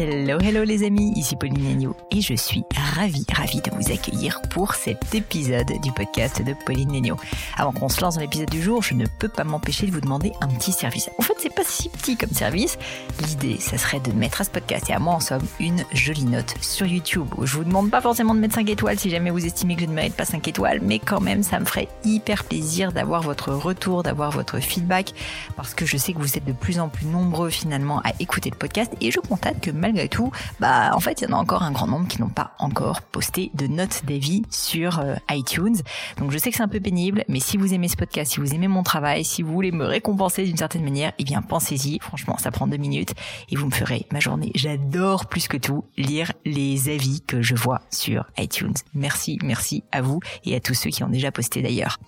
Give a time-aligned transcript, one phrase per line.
[0.00, 2.62] Hello, hello les amis, ici Pauline Agneau et je suis
[2.94, 7.16] ravie, ravie de vous accueillir pour cet épisode du podcast de Pauline Agneau.
[7.56, 10.00] Avant qu'on se lance dans l'épisode du jour, je ne peux pas m'empêcher de vous
[10.00, 11.10] demander un petit service.
[11.18, 12.78] En fait, c'est pas si petit comme service.
[13.26, 16.26] L'idée, ça serait de mettre à ce podcast et à moi en somme une jolie
[16.26, 17.26] note sur YouTube.
[17.42, 19.86] Je vous demande pas forcément de mettre 5 étoiles si jamais vous estimez que je
[19.86, 23.52] ne mérite pas 5 étoiles, mais quand même, ça me ferait hyper plaisir d'avoir votre
[23.52, 25.12] retour, d'avoir votre feedback
[25.56, 28.50] parce que je sais que vous êtes de plus en plus nombreux finalement à écouter
[28.50, 31.40] le podcast et je constate que malgré tout, bah en fait il y en a
[31.40, 35.76] encore un grand nombre qui n'ont pas encore posté de notes d'avis sur euh, iTunes.
[36.18, 38.40] Donc je sais que c'est un peu pénible, mais si vous aimez ce podcast, si
[38.40, 41.98] vous aimez mon travail, si vous voulez me récompenser d'une certaine manière, eh bien pensez-y.
[42.00, 43.14] Franchement, ça prend deux minutes
[43.50, 44.52] et vous me ferez ma journée.
[44.54, 48.74] J'adore plus que tout lire les avis que je vois sur iTunes.
[48.94, 51.98] Merci, merci à vous et à tous ceux qui ont déjà posté d'ailleurs.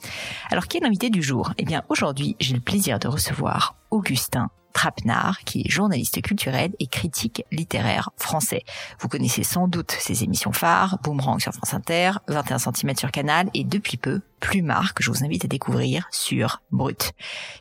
[0.51, 1.53] Alors qui est l'invité du jour?
[1.59, 6.87] Eh bien aujourd'hui, j'ai le plaisir de recevoir Augustin Trapenard, qui est journaliste culturel et
[6.87, 8.63] critique littéraire français.
[9.01, 13.51] Vous connaissez sans doute ses émissions phares, Boomerang sur France Inter, 21 cm sur Canal
[13.55, 17.13] et depuis peu, Plumard, que je vous invite à découvrir sur Brut.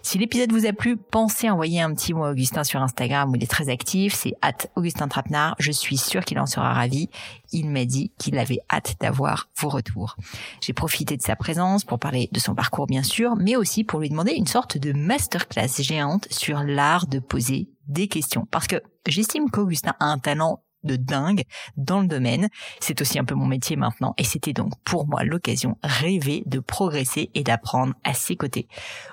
[0.01, 3.31] Si l'épisode vous a plu, pensez à envoyer un petit mot à Augustin sur Instagram
[3.31, 6.73] où il est très actif, c'est at Augustin Trapenard, je suis sûr qu'il en sera
[6.73, 7.09] ravi.
[7.51, 10.15] Il m'a dit qu'il avait hâte d'avoir vos retours.
[10.61, 13.99] J'ai profité de sa présence pour parler de son parcours bien sûr, mais aussi pour
[13.99, 18.47] lui demander une sorte de masterclass géante sur l'art de poser des questions.
[18.51, 21.43] Parce que j'estime qu'Augustin a un talent de dingue
[21.77, 22.49] dans le domaine.
[22.79, 26.59] C'est aussi un peu mon métier maintenant et c'était donc pour moi l'occasion rêvée de
[26.59, 28.67] progresser et d'apprendre à ses côtés.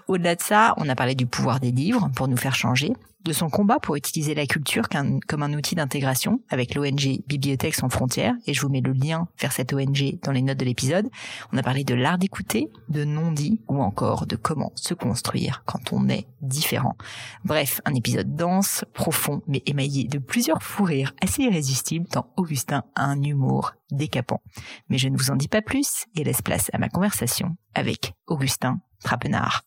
[0.09, 2.93] Au-delà de ça, on a parlé du pouvoir des livres pour nous faire changer,
[3.27, 7.89] de son combat pour utiliser la culture comme un outil d'intégration avec l'ONG Bibliothèques sans
[7.89, 11.09] frontières, et je vous mets le lien vers cette ONG dans les notes de l'épisode.
[11.53, 15.93] On a parlé de l'art d'écouter, de non-dit, ou encore de comment se construire quand
[15.93, 16.97] on est différent.
[17.45, 22.85] Bref, un épisode dense, profond, mais émaillé de plusieurs fous rires assez irrésistibles, tant Augustin
[22.95, 24.41] a un humour décapant.
[24.89, 28.15] Mais je ne vous en dis pas plus et laisse place à ma conversation avec
[28.29, 29.63] Augustin Trapenard.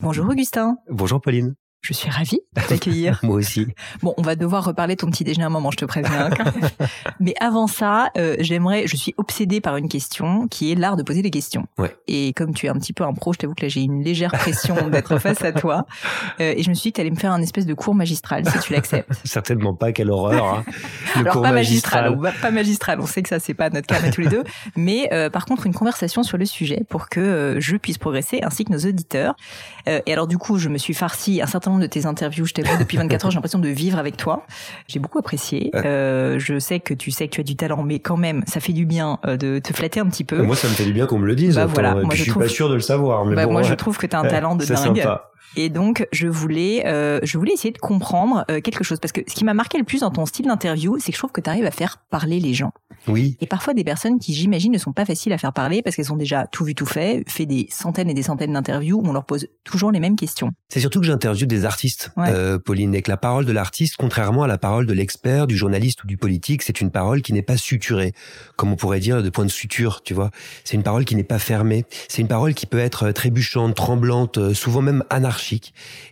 [0.00, 0.76] Bonjour Augustin.
[0.90, 1.54] Bonjour Pauline.
[1.82, 3.18] Je suis ravie de t'accueillir.
[3.24, 3.66] Moi aussi.
[4.02, 6.30] Bon, on va devoir reparler ton petit déjeuner un moment, je te préviens.
[7.20, 11.02] Mais avant ça, euh, j'aimerais, je suis obsédée par une question qui est l'art de
[11.02, 11.66] poser des questions.
[11.78, 11.92] Ouais.
[12.06, 14.04] Et comme tu es un petit peu un pro, je t'avoue que là j'ai une
[14.04, 15.86] légère pression d'être face à toi.
[16.40, 17.96] Euh, et je me suis dit que tu allais me faire un espèce de cours
[17.96, 19.10] magistral si tu l'acceptes.
[19.24, 20.44] Certainement pas, quelle horreur.
[20.44, 20.64] Hein.
[21.16, 23.00] Le Alors pas magistral, pas magistral.
[23.00, 24.44] On sait que ça c'est pas notre cas à tous les deux.
[24.76, 28.64] Mais euh, par contre une conversation sur le sujet pour que je puisse progresser ainsi
[28.64, 29.34] que nos auditeurs.
[29.86, 32.46] Et alors du coup, je me suis farci un certain de tes interviews.
[32.46, 34.46] Je t'avoue, depuis 24 heures, j'ai l'impression de vivre avec toi.
[34.88, 35.70] J'ai beaucoup apprécié.
[35.74, 38.60] Euh, je sais que tu sais que tu as du talent, mais quand même, ça
[38.60, 40.42] fait du bien euh, de te flatter un petit peu.
[40.42, 41.56] Moi, ça me fait du bien qu'on me le dise.
[41.56, 41.94] Bah, voilà.
[41.94, 42.42] Moi, je, je suis trouve...
[42.42, 43.24] pas sûr de le savoir.
[43.24, 43.68] Mais bah, bon, moi, ouais.
[43.68, 44.76] je trouve que tu as un talent de dingue.
[44.76, 45.31] sympa.
[45.56, 49.20] Et donc, je voulais, euh, je voulais essayer de comprendre euh, quelque chose parce que
[49.26, 51.42] ce qui m'a marqué le plus dans ton style d'interview, c'est que je trouve que
[51.42, 52.72] tu arrives à faire parler les gens.
[53.08, 53.36] Oui.
[53.40, 56.12] Et parfois des personnes qui, j'imagine, ne sont pas faciles à faire parler parce qu'elles
[56.12, 59.12] ont déjà tout vu, tout fait, fait des centaines et des centaines d'interviews où on
[59.12, 60.52] leur pose toujours les mêmes questions.
[60.68, 62.30] C'est surtout que j'interviewe des artistes, Ouais.
[62.30, 65.56] euh, Pauline, et que la parole de l'artiste, contrairement à la parole de l'expert, du
[65.56, 68.12] journaliste ou du politique, c'est une parole qui n'est pas suturée,
[68.56, 70.30] comme on pourrait dire de point de suture, tu vois.
[70.64, 71.84] C'est une parole qui n'est pas fermée.
[72.08, 75.04] C'est une parole qui peut être trébuchante, tremblante, souvent même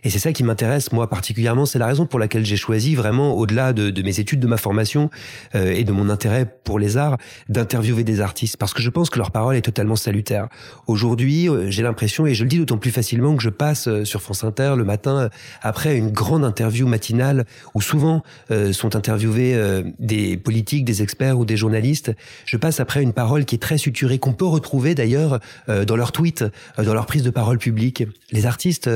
[0.03, 1.65] Et c'est ça qui m'intéresse moi particulièrement.
[1.65, 4.57] C'est la raison pour laquelle j'ai choisi vraiment, au-delà de, de, mes études, de ma
[4.57, 5.09] formation
[5.55, 7.17] euh, et de mon intérêt pour les arts,
[7.49, 10.47] d'interviewer des artistes parce que je pense que leur parole est totalement salutaire.
[10.87, 14.05] Aujourd'hui, euh, j'ai l'impression, et je le dis d'autant plus facilement que je passe euh,
[14.05, 15.29] sur France Inter le matin
[15.61, 18.23] après une grande interview matinale où souvent
[18.71, 19.57] sont interviewés
[19.99, 22.11] des politiques, des experts ou des journalistes.
[22.45, 26.11] Je passe après une parole qui est très suturée, qu'on peut retrouver d'ailleurs dans leurs
[26.11, 26.43] tweets,
[26.77, 28.03] dans leur prise de parole publique.
[28.31, 28.89] Les artistes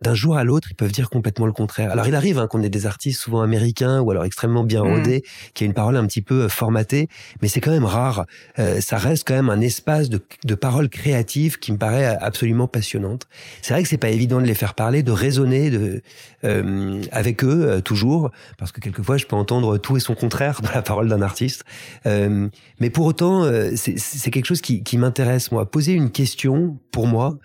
[0.00, 1.90] d'un jour à l'autre, ils peuvent dire complètement le contraire.
[1.90, 4.88] Alors il arrive hein, qu'on ait des artistes souvent américains ou alors extrêmement bien mm.
[4.88, 5.24] rodés,
[5.54, 7.08] qui a une parole un petit peu euh, formatée,
[7.42, 8.26] mais c'est quand même rare.
[8.58, 12.68] Euh, ça reste quand même un espace de, de parole créative qui me paraît absolument
[12.68, 13.26] passionnante.
[13.62, 16.02] C'est vrai que c'est pas évident de les faire parler, de raisonner de,
[16.44, 20.60] euh, avec eux euh, toujours, parce que quelquefois je peux entendre tout et son contraire
[20.62, 21.64] dans la parole d'un artiste.
[22.06, 22.48] Euh,
[22.78, 23.44] mais pour autant,
[23.74, 25.68] c'est quelque chose qui, qui m'intéresse moi.
[25.68, 27.38] Poser une question, pour moi,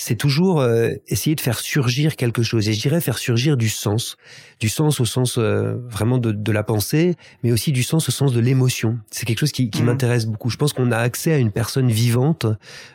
[0.00, 2.68] c'est toujours euh, essayer de faire surgir quelque chose.
[2.68, 4.16] Et je dirais faire surgir du sens,
[4.58, 8.12] du sens au sens euh, vraiment de, de, la pensée, mais aussi du sens au
[8.12, 8.98] sens de l'émotion.
[9.10, 9.86] C'est quelque chose qui, qui mmh.
[9.86, 10.48] m'intéresse beaucoup.
[10.48, 12.46] Je pense qu'on a accès à une personne vivante,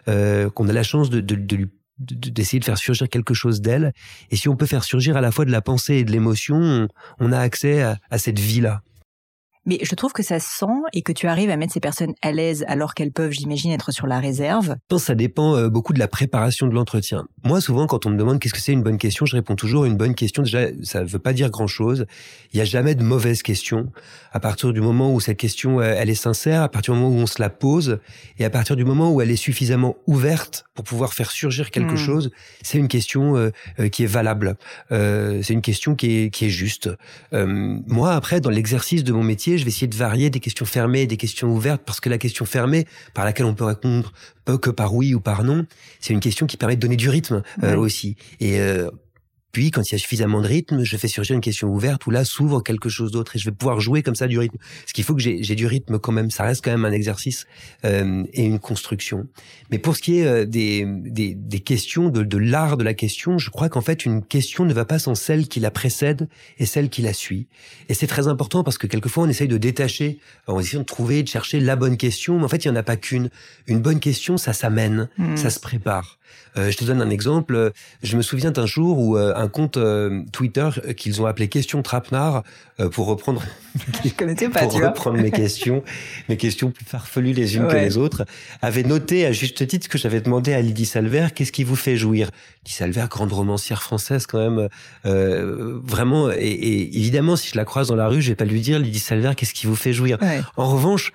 [0.07, 1.68] euh, qu'on a la chance de, de, de lui
[1.98, 3.94] d'essayer de faire surgir quelque chose d'elle.
[4.30, 6.90] Et si on peut faire surgir à la fois de la pensée et de l'émotion,
[7.19, 8.81] on, a accès à, à cette vie-là.
[9.65, 12.31] Mais je trouve que ça sent et que tu arrives à mettre ces personnes à
[12.31, 14.75] l'aise alors qu'elles peuvent, j'imagine, être sur la réserve.
[14.75, 17.25] Je pense que ça dépend euh, beaucoup de la préparation de l'entretien.
[17.44, 19.85] Moi, souvent, quand on me demande qu'est-ce que c'est une bonne question, je réponds toujours
[19.85, 20.44] une bonne question.
[20.44, 22.06] Déjà, ça ne veut pas dire grand-chose.
[22.53, 23.91] Il n'y a jamais de mauvaise question.
[24.31, 27.15] À partir du moment où cette question, euh, elle est sincère, à partir du moment
[27.15, 28.00] où on se la pose,
[28.38, 31.94] et à partir du moment où elle est suffisamment ouverte pour pouvoir faire surgir quelque
[31.94, 31.97] hmm.
[31.97, 33.50] chose, c'est une question euh,
[33.89, 34.57] qui est valable.
[34.89, 36.89] c'est une question qui est, qui est juste.
[37.31, 41.02] moi, après, dans l'exercice de mon métier, je vais essayer de varier des questions fermées
[41.02, 44.12] et des questions ouvertes parce que la question fermée, par laquelle on peut répondre
[44.62, 45.66] que par oui ou par non,
[46.00, 48.16] c'est une question qui permet de donner du rythme euh, aussi.
[48.40, 48.90] Et euh,
[49.56, 52.12] puis, quand il y a suffisamment de rythme, je fais surgir une question ouverte où
[52.12, 54.57] là s'ouvre quelque chose d'autre et je vais pouvoir jouer comme ça du rythme.
[54.86, 56.30] Ce qu'il faut que j'ai du rythme quand même.
[56.30, 57.48] Ça reste quand même un exercice
[57.86, 59.30] euh, et une construction.
[59.72, 62.94] Mais pour ce qui est euh, des, des, des, questions, de, de l'art de la
[62.94, 66.28] question, je crois qu'en fait, une question ne va pas sans celle qui la précède
[66.60, 67.48] et celle qui la suit.
[67.88, 71.24] Et c'est très important parce que quelquefois, on essaye de détacher, en essayant de trouver,
[71.24, 72.40] de chercher la bonne question.
[72.40, 73.30] Mais en fait, il n'y en a pas qu'une.
[73.68, 75.38] Une bonne question, ça s'amène, mmh.
[75.38, 76.19] ça se prépare.
[76.57, 77.72] Euh, je te donne un exemple.
[78.01, 81.81] Je me souviens d'un jour où euh, un compte euh, Twitter qu'ils ont appelé Question
[81.81, 82.44] Trapnard
[82.92, 83.42] pour reprendre.
[84.04, 84.68] je connaissais pas.
[84.68, 85.81] pour reprendre mes questions,
[86.30, 88.25] mes questions plus farfelues les unes que les autres,
[88.62, 91.95] avait noté à juste titre que j'avais demandé à Lydie Salver qu'est-ce qui vous fait
[91.95, 92.31] jouir?
[92.66, 94.68] Lydie Salver, grande romancière française quand même,
[95.86, 96.30] vraiment.
[96.31, 99.00] Et, évidemment, si je la croise dans la rue, je vais pas lui dire Lydie
[99.00, 100.18] Salver qu'est-ce qui vous fait jouir?
[100.57, 101.13] En revanche,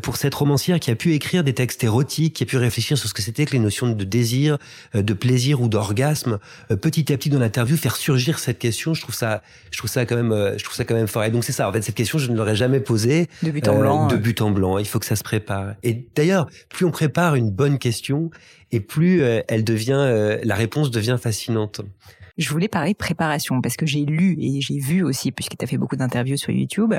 [0.00, 3.10] pour cette romancière qui a pu écrire des textes érotiques, qui a pu réfléchir sur
[3.10, 6.38] ce que c'était que les notions de désir, euh, de plaisir ou d'orgasme,
[6.70, 9.90] euh, petit à petit dans l'interview, faire surgir cette question, je trouve ça, je trouve
[9.90, 11.24] ça quand même, euh, je trouve ça quand même fort.
[11.24, 11.68] Et donc c'est ça.
[11.68, 14.06] En fait, cette question, je ne l'aurais jamais posée de but en blanc.
[14.06, 14.78] De but en blanc.
[14.78, 15.74] Il faut que ça se prépare.
[15.82, 18.30] Et d'ailleurs, plus on prépare une bonne question,
[18.72, 21.80] et plus elle devient, la réponse devient fascinante.
[22.36, 25.68] Je voulais parler préparation parce que j'ai lu et j'ai vu aussi, puisque tu as
[25.68, 26.94] fait beaucoup d'interviews sur YouTube.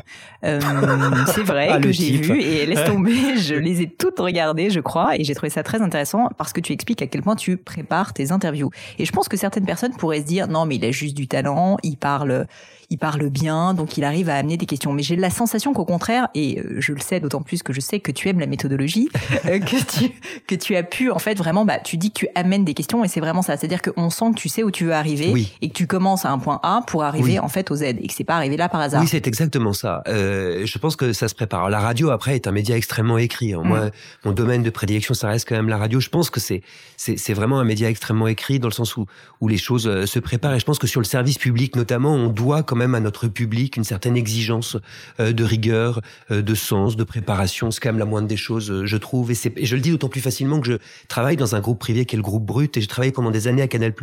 [0.46, 0.60] Euh,
[1.36, 4.80] c'est vrai ah, que j'ai vu et laisse tomber, je les ai toutes regardées, je
[4.80, 7.58] crois, et j'ai trouvé ça très intéressant parce que tu expliques à quel point tu
[7.58, 8.70] prépares tes interviews.
[8.98, 11.28] Et je pense que certaines personnes pourraient se dire non, mais il a juste du
[11.28, 12.48] talent, il parle,
[12.90, 14.94] il parle bien, donc il arrive à amener des questions.
[14.94, 17.80] Mais j'ai la sensation qu'au contraire, et euh, je le sais d'autant plus que je
[17.80, 19.10] sais que tu aimes la méthodologie,
[19.46, 20.12] euh, que tu
[20.48, 23.04] que tu as pu en fait vraiment, bah tu dis que tu amènes des questions
[23.04, 25.70] et c'est vraiment ça, c'est-à-dire qu'on sent que tu sais où tu veux arriver et
[25.70, 28.14] que tu commences à un point A pour arriver en fait au Z et que
[28.14, 29.02] c'est pas arrivé là par hasard.
[29.02, 30.04] Oui, c'est exactement ça.
[30.08, 31.70] Euh, je pense que ça se prépare.
[31.70, 33.54] la radio après est un média extrêmement écrit.
[33.54, 33.62] Hein.
[33.64, 33.92] Moi, mm.
[34.26, 36.00] mon domaine de prédilection, ça reste quand même la radio.
[36.00, 36.62] Je pense que c'est
[36.98, 39.06] c'est vraiment un média extrêmement écrit dans le sens où
[39.42, 40.56] où les choses se préparent.
[40.56, 43.30] Et je pense que sur le service public notamment, on doit quand même à notre
[43.30, 44.76] public une certaine exigence
[45.22, 47.72] euh, de rigueur, euh, de sens, de préparation.
[47.72, 49.32] C'est quand même la moindre des choses, euh, je trouve.
[49.32, 50.74] Et, et je le dis d'autant plus facilement que je
[51.08, 53.48] travaille dans un groupe privé qui est le groupe Brut et j'ai travaillé pendant des
[53.48, 53.94] années à Canal+.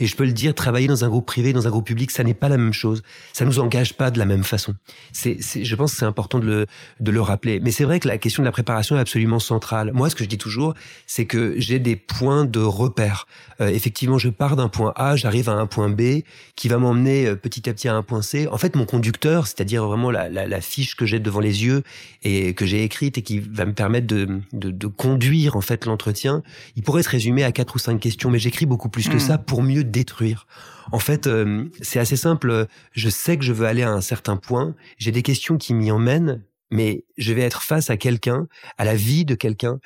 [0.00, 2.24] Et je peux le dire, travailler dans un groupe privé, dans un groupe public, ça
[2.24, 3.02] n'est pas la même chose.
[3.34, 4.74] Ça nous engage pas de la même façon.
[5.12, 6.66] C'est, je pense que c'est important de le,
[7.00, 7.60] de le rappeler.
[7.60, 9.92] Mais c'est vrai que la question de la préparation est absolument centrale.
[9.92, 10.72] Moi, ce que je dis toujours,
[11.06, 13.26] c'est que j'ai des points de repère.
[13.60, 16.22] effectivement, je pars d'un point A, j'arrive à un point B,
[16.56, 20.10] qui va m'emmener petit à petit à un point En fait, mon conducteur, c'est-à-dire vraiment
[20.10, 21.82] la, fiche que j'ai devant les yeux
[22.22, 26.42] et que j'ai écrite et qui va me permettre de, conduire en fait l'entretien,
[26.76, 29.20] il pourrait se résumer à quatre ou cinq questions, mais j'écris beaucoup plus que hmm.
[29.20, 30.46] ça pour mieux détruire.
[30.92, 32.66] En fait, euh, c'est assez simple.
[32.92, 34.74] Je sais que je veux aller à un certain point.
[34.98, 36.42] J'ai des questions qui m'y emmènent,
[36.74, 39.78] mais je vais être face à quelqu'un, à la vie de quelqu'un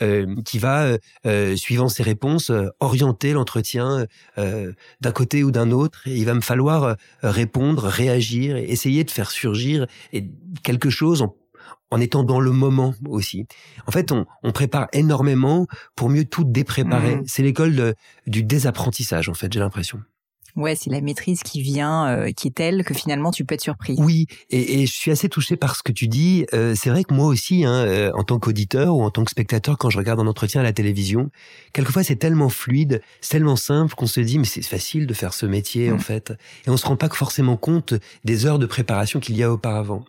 [0.00, 6.02] euh, qui va, euh, suivant ses réponses, orienter l'entretien d'un côté ou d'un autre.
[6.06, 9.86] Et il va me falloir répondre, réagir, essayer de faire surgir
[10.62, 11.34] quelque chose en
[11.90, 13.46] en étant dans le moment aussi.
[13.86, 17.16] En fait, on, on prépare énormément pour mieux tout dépréparer.
[17.16, 17.24] Mmh.
[17.26, 17.94] C'est l'école
[18.26, 20.00] du désapprentissage, en fait, j'ai l'impression.
[20.56, 23.60] Ouais, c'est la maîtrise qui vient, euh, qui est telle que finalement tu peux être
[23.60, 23.94] surpris.
[23.98, 26.46] Oui, et, et je suis assez touché par ce que tu dis.
[26.54, 29.30] Euh, c'est vrai que moi aussi, hein, euh, en tant qu'auditeur ou en tant que
[29.30, 31.30] spectateur, quand je regarde un entretien à la télévision,
[31.74, 35.34] quelquefois c'est tellement fluide, c'est tellement simple qu'on se dit mais c'est facile de faire
[35.34, 36.00] ce métier en mmh.
[36.00, 36.32] fait,
[36.66, 37.94] et on se rend pas forcément compte
[38.24, 40.04] des heures de préparation qu'il y a auparavant.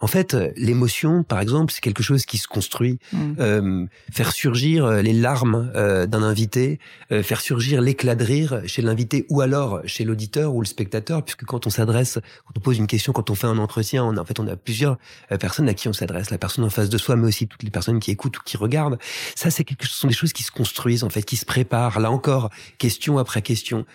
[0.00, 2.98] En fait, euh, l'émotion, par exemple, c'est quelque chose qui se construit.
[3.12, 3.18] Mm.
[3.40, 6.78] Euh, faire surgir euh, les larmes d'un invité,
[7.10, 11.44] faire surgir l'éclat de rire chez l'invité ou alors chez l'auditeur ou le spectateur, puisque
[11.44, 14.20] quand on s'adresse, quand on pose une question, quand on fait un entretien, on a,
[14.20, 14.98] en fait, on a plusieurs
[15.40, 17.70] personnes à qui on s'adresse, la personne en face de soi, mais aussi toutes les
[17.70, 18.98] personnes qui écoutent ou qui regardent.
[19.34, 22.00] Ça, c'est quelque, ce sont des choses qui se construisent, en fait, qui se préparent.
[22.00, 23.86] Là encore, question après question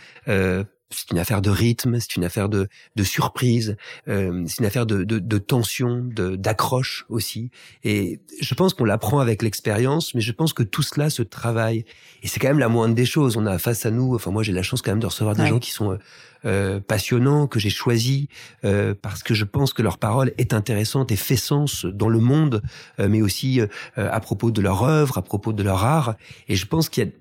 [0.92, 4.86] c'est une affaire de rythme, c'est une affaire de, de surprise, euh, c'est une affaire
[4.86, 7.52] de, de, de tension, d'accroche aussi.
[7.84, 11.86] Et je pense qu'on l'apprend avec l'expérience, mais je pense que tout cela se travaille.
[12.24, 13.38] Et c'est quand même la moindre des choses.
[13.38, 15.48] On a face à nous, enfin moi j'ai la chance quand même de recevoir des
[15.48, 15.98] gens qui sont euh,
[16.44, 18.26] euh, passionnants, que j'ai choisis
[18.66, 22.20] euh, parce que je pense que leur parole est intéressante et fait sens dans le
[22.20, 22.64] monde,
[23.00, 23.62] euh, mais aussi
[23.96, 26.16] à propos de leur œuvre, à propos de leur art.
[26.48, 27.12] Et je pense qu'il y a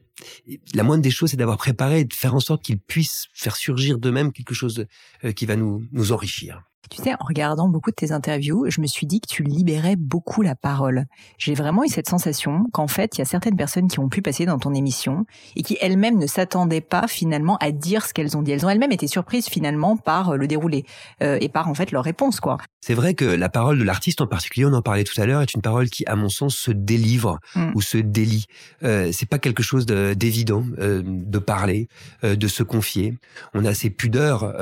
[0.75, 3.57] la moindre des choses, c'est d'avoir préparé et de faire en sorte qu'ils puissent faire
[3.57, 4.87] surgir d'eux-mêmes quelque chose
[5.25, 6.63] euh, qui va nous, nous enrichir.
[6.89, 9.97] Tu sais, en regardant beaucoup de tes interviews, je me suis dit que tu libérais
[9.97, 11.05] beaucoup la parole.
[11.39, 14.23] J'ai vraiment eu cette sensation qu'en fait, il y a certaines personnes qui ont pu
[14.23, 15.25] passer dans ton émission
[15.57, 18.53] et qui elles-mêmes ne s'attendaient pas finalement à dire ce qu'elles ont dit.
[18.53, 20.85] Elles ont elles-mêmes été surprises finalement par euh, le déroulé
[21.23, 22.57] euh, et par en fait leur réponse, quoi.
[22.81, 25.43] C'est vrai que la parole de l'artiste en particulier, on en parlait tout à l'heure,
[25.43, 27.73] est une parole qui, à mon sens, se délivre mm.
[27.75, 28.47] ou se délie.
[28.83, 31.89] Euh, c'est pas quelque chose d'évident euh, de parler,
[32.23, 33.19] de se confier.
[33.53, 34.55] On a ces pudeurs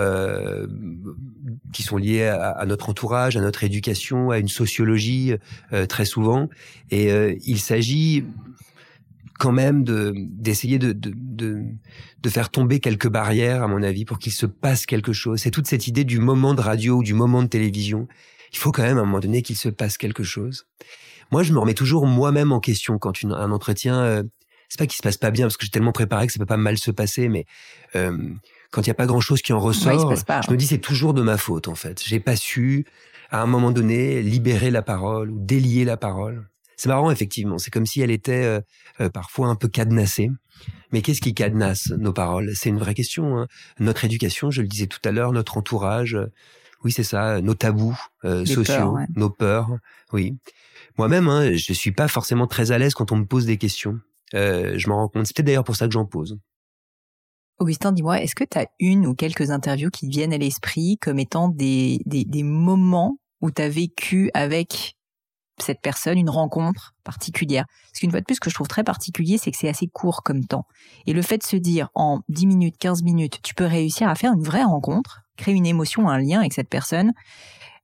[1.72, 5.34] qui sont liées à, notre entourage, à notre éducation, à une sociologie
[5.72, 6.48] euh, très souvent.
[6.90, 8.24] Et euh, il s'agit
[9.38, 11.64] quand même de d'essayer de, de,
[12.22, 15.40] de, faire tomber quelques barrières, à mon avis, pour qu'il se passe quelque chose.
[15.40, 18.08] C'est toute cette idée du moment de radio ou du moment de télévision.
[18.52, 20.66] Il faut quand même, à un moment donné, qu'il se passe quelque chose.
[21.30, 24.00] Moi, je me remets toujours moi-même en question quand un entretien...
[24.00, 24.22] Euh,
[24.70, 26.46] c'est pas qu'il se passe pas bien, parce que j'ai tellement préparé que ça peut
[26.46, 27.46] pas mal se passer, mais...
[28.68, 30.78] Euh, quand il y a pas grand chose qui en ressort, je me dis c'est
[30.78, 32.02] toujours de ma faute en fait.
[32.04, 32.84] J'ai pas su
[33.30, 36.48] à un moment donné libérer la parole ou délier la parole.
[36.76, 37.58] C'est marrant effectivement.
[37.58, 38.60] C'est comme si elle était euh,
[39.00, 40.30] euh, parfois un peu cadenassée.
[40.92, 42.52] Mais qu'est-ce qui cadenasse nos paroles?
[42.54, 43.38] C'est une vraie question.
[43.38, 43.48] Hein.
[43.80, 46.14] Notre éducation, je le disais tout à l'heure, notre entourage.
[46.14, 46.32] Euh,
[46.84, 47.40] oui, c'est ça.
[47.40, 49.68] Nos tabous sociaux, nos peurs.
[50.12, 50.36] Oui.
[50.96, 53.98] Moi-même, hein, je suis pas forcément très à l'aise quand on me pose des questions.
[54.32, 55.26] je m'en rends compte.
[55.26, 56.38] C'est peut-être d'ailleurs pour ça que j'en pose.
[57.58, 60.96] Augustin, dis-moi, est-ce que tu as une ou quelques interviews qui te viennent à l'esprit
[61.00, 64.94] comme étant des, des, des moments où tu as vécu avec
[65.60, 67.64] cette personne une rencontre particulière?
[67.90, 69.88] Parce qu'une fois de plus, ce que je trouve très particulier, c'est que c'est assez
[69.88, 70.66] court comme temps.
[71.06, 74.14] Et le fait de se dire en 10 minutes, 15 minutes, tu peux réussir à
[74.14, 77.12] faire une vraie rencontre, créer une émotion, un lien avec cette personne,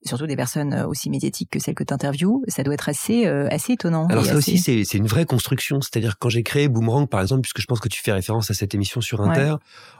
[0.05, 3.27] surtout des personnes euh, aussi médiatiques que celles que tu interviews, ça doit être assez,
[3.27, 4.07] euh, assez étonnant.
[4.09, 5.81] Alors ça aussi, c'est, c'est une vraie construction.
[5.81, 8.55] C'est-à-dire quand j'ai créé Boomerang, par exemple, puisque je pense que tu fais référence à
[8.55, 9.57] cette émission sur Inter,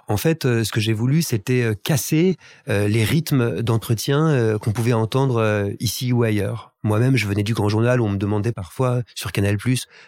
[0.09, 5.71] en fait, euh, ce que j'ai voulu, c'était casser les rythmes d'entretien qu'on pouvait entendre
[5.81, 6.75] ici ou ailleurs.
[6.85, 9.57] Moi-même, je venais du grand journal où on me demandait parfois sur Canal+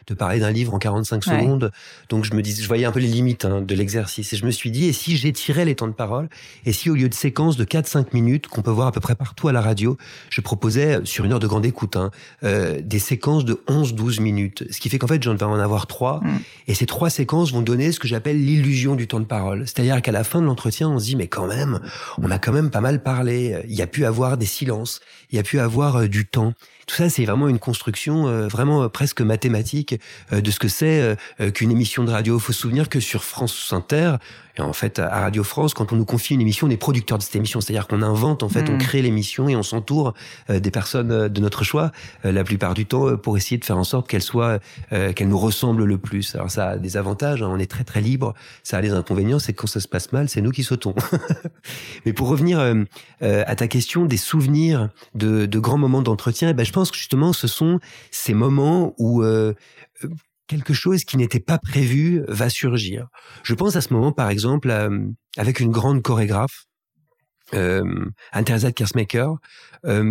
[0.07, 1.73] de parler d'un livre en 45 secondes.
[2.11, 4.45] Donc je me disais, je voyais un peu les limites hein, de l'exercice et je
[4.45, 6.29] me suis dit, et si j'étirais les temps de parole,
[6.67, 9.15] et si au lieu de séquences de 4-5 minutes qu'on peut voir à peu près
[9.15, 9.97] partout à la radio,
[10.29, 12.11] je proposais sur une heure de grande écoute hein,
[12.45, 15.87] euh, des séquences de 11-12 minutes, ce qui fait qu'en fait j'en vais en avoir
[15.87, 16.39] trois, mm.
[16.69, 19.63] et ces trois séquences vont donner ce que j'appelle l'illusion du temps de parole.
[19.67, 21.81] C'est-à-dire qu'à la fin de l'entretien, on se dit mais quand même,
[22.19, 23.63] on a quand même pas mal parlé.
[23.69, 25.01] Il y a pu avoir des silences,
[25.31, 26.53] il y a pu avoir euh, du temps.
[26.87, 30.01] Tout ça, c'est vraiment une construction euh, vraiment euh, presque mathématique
[30.33, 31.17] euh, de ce que c'est
[31.55, 32.39] qu'une émission de radio.
[32.39, 34.17] Il faut se souvenir que sur France Inter,
[34.59, 37.19] et en fait, à Radio France, quand on nous confie une émission, on est producteur
[37.19, 37.61] de cette émission.
[37.61, 38.79] C'est-à-dire qu'on invente, en fait, on mm.
[38.79, 40.15] crée l'émission et on s'entoure
[40.49, 41.93] des personnes de notre choix,
[42.25, 45.85] la plupart du temps, pour essayer de faire en sorte qu'elle soit, qu'elle nous ressemble
[45.85, 46.35] le plus.
[46.37, 48.33] Alors ça a des avantages, hein, on est très très libre.
[48.63, 50.95] Ça a des inconvénients, c'est que quand ça se passe mal, c'est nous qui sautons.
[52.07, 52.59] Mais pour revenir
[53.21, 56.99] à ta question des souvenirs de, de grands moments d'entretien, eh ben, je pense que
[56.99, 57.81] justement, ce sont
[58.11, 59.55] ces moments où euh,
[60.47, 63.09] quelque chose qui n'était pas prévu va surgir.
[63.45, 64.71] Je pense à ce moment, par exemple,
[65.39, 66.66] avec une grande chorégraphe
[67.55, 69.37] euh, Anne-Theresa Kersmaker,
[69.87, 70.03] euh,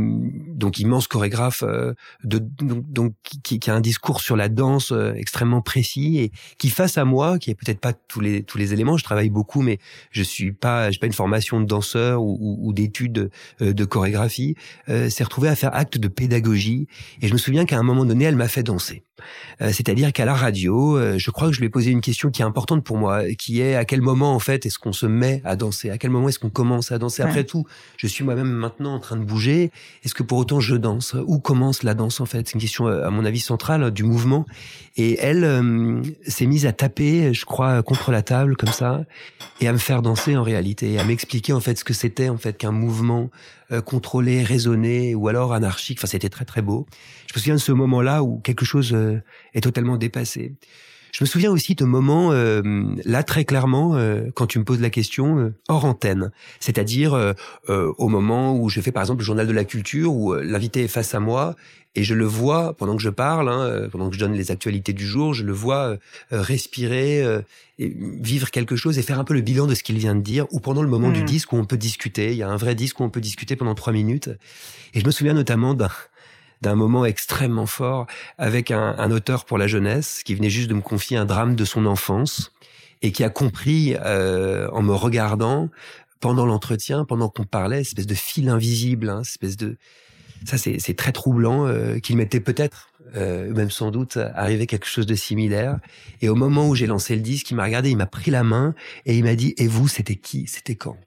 [0.48, 5.14] donc immense chorégraphe, euh, de, donc, qui, qui, a un discours sur la danse euh,
[5.16, 8.74] extrêmement précis et qui face à moi, qui est peut-être pas tous les tous les
[8.74, 9.80] éléments, je travaille beaucoup, mais
[10.12, 13.86] je suis pas, j'ai pas une formation de danseur ou, ou, ou d'études de, de,
[13.86, 14.56] chorégraphie,
[14.88, 16.88] s'est retrouvée à faire acte de pédagogie
[17.22, 19.04] et je me souviens qu'à un moment donné, elle m'a fait danser.
[19.62, 22.46] C'est-à-dire qu'à la radio, je crois que je lui ai posé une question qui est
[22.46, 25.56] importante pour moi, qui est à quel moment en fait est-ce qu'on se met à
[25.56, 27.24] danser, à quel moment est-ce qu'on commence à danser?
[27.26, 27.66] Après tout,
[27.98, 29.72] je suis moi-même maintenant en train de bouger
[30.04, 31.16] est-ce que pour autant je danse?
[31.26, 32.48] Où commence la danse en fait?
[32.48, 34.46] C'est une question euh, à mon avis centrale du mouvement.
[34.98, 39.04] Et elle euh, s'est mise à taper, je crois, contre la table comme ça,
[39.62, 42.38] et à me faire danser en réalité, à m'expliquer en fait ce que c'était en
[42.38, 43.30] fait qu'un mouvement
[43.72, 46.00] euh, contrôlé, raisonné ou alors anarchique.
[46.00, 46.86] Enfin, c'était très très beau.
[47.28, 48.96] Je me souviens de ce moment-là où quelque chose
[49.54, 50.54] est totalement dépassé.
[51.16, 52.62] Je me souviens aussi de moments, euh,
[53.06, 56.30] là très clairement, euh, quand tu me poses la question, euh, hors antenne.
[56.60, 57.34] C'est-à-dire
[57.70, 60.90] au moment où je fais par exemple le journal de la culture, où l'invité est
[60.90, 61.56] face à moi
[61.96, 64.92] et je le vois pendant que je parle, hein, pendant que je donne les actualités
[64.92, 65.96] du jour, je le vois
[66.32, 67.24] respirer,
[67.80, 70.22] et vivre quelque chose et faire un peu le bilan de ce qu'il vient de
[70.22, 71.26] dire, ou pendant le moment du mmh.
[71.26, 72.32] disque où on peut discuter.
[72.32, 74.30] Il y a un vrai disque où on peut discuter pendant trois minutes.
[74.94, 75.92] Et je me souviens notamment d'un
[76.66, 78.08] d'un moment extrêmement fort
[78.40, 81.64] avec un, auteur pour la jeunesse qui venait juste de me confier un drame de
[81.64, 82.52] son enfance
[83.04, 85.70] et qui a compris euh, en me regardant
[86.22, 89.78] pendant l'entretien, pendant qu'on parlait, espèce de fil invisible, hein, espèce de
[90.44, 95.06] ça c'est très troublant euh, qu'il m'était peut-être euh, même sans doute arrivé quelque chose
[95.06, 95.78] de similaire.
[96.22, 98.44] Et au moment où j'ai lancé le disque il m'a regardé il m'a pris la
[98.44, 98.74] main
[99.06, 100.48] et il m'a dit et vous c'était qui?
[100.48, 100.98] C'était quand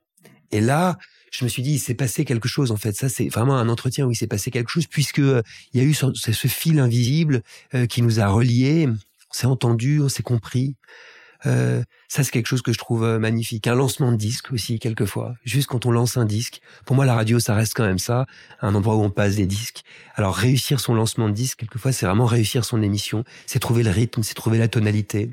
[0.53, 0.99] et là
[1.31, 2.93] je me suis dit, il s'est passé quelque chose en fait.
[2.93, 5.43] Ça, c'est vraiment un entretien où il s'est passé quelque chose puisque euh,
[5.73, 7.43] il y a eu ce, fil invisible
[7.75, 8.89] euh, qui nous a reliés.
[8.89, 10.75] On s'est entendu, on s'est compris.
[11.47, 13.67] Euh, ça, c'est quelque chose que je trouve magnifique.
[13.67, 15.35] Un lancement de disque aussi, quelquefois.
[15.45, 16.61] Juste quand on lance un disque.
[16.85, 18.27] Pour moi, la radio, ça reste quand même ça,
[18.61, 19.83] un endroit où on passe des disques.
[20.17, 23.25] Alors, réussir son lancement de disque, quelquefois, c'est vraiment réussir son émission.
[23.47, 25.31] C'est trouver le rythme, c'est trouver la tonalité.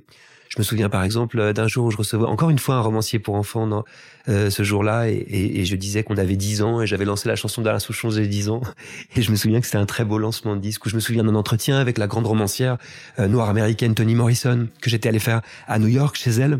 [0.55, 2.81] Je me souviens par exemple euh, d'un jour où je recevais encore une fois un
[2.81, 3.83] romancier pour enfants dans,
[4.27, 7.35] euh, ce jour-là et, et, je disais qu'on avait 10 ans et j'avais lancé la
[7.35, 8.61] chanson d'Alain Souchon, j'ai 10 ans
[9.15, 10.99] et je me souviens que c'était un très beau lancement de disque où je me
[10.99, 12.77] souviens d'un entretien avec la grande romancière
[13.19, 16.59] euh, noire américaine Toni Morrison que j'étais allé faire à New York chez elle.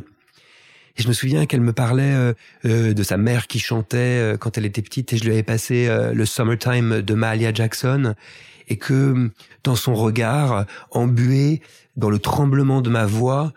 [0.98, 2.34] Et je me souviens qu'elle me parlait euh,
[2.66, 5.90] euh de sa mère qui chantait quand elle était petite et je lui avais passé
[6.14, 8.14] le Summertime de Mahalia Jackson
[8.68, 9.32] et que
[9.64, 11.62] dans son regard embué,
[11.98, 13.54] dans le tremblement de ma voix,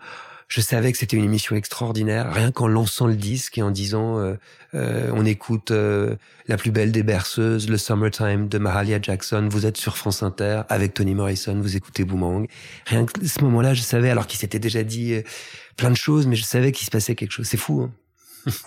[0.49, 4.17] je savais que c'était une émission extraordinaire, rien qu'en lançant le disque et en disant
[4.17, 4.33] euh,
[4.73, 6.15] euh, on écoute euh,
[6.47, 10.63] la plus belle des berceuses, le Summertime de Mahalia Jackson, vous êtes sur France Inter
[10.67, 12.47] avec Tony Morrison, vous écoutez Boomang.
[12.87, 15.21] Rien que ce moment-là, je savais, alors qu'il s'était déjà dit
[15.77, 17.47] plein de choses, mais je savais qu'il se passait quelque chose.
[17.47, 17.83] C'est fou.
[17.83, 17.91] Hein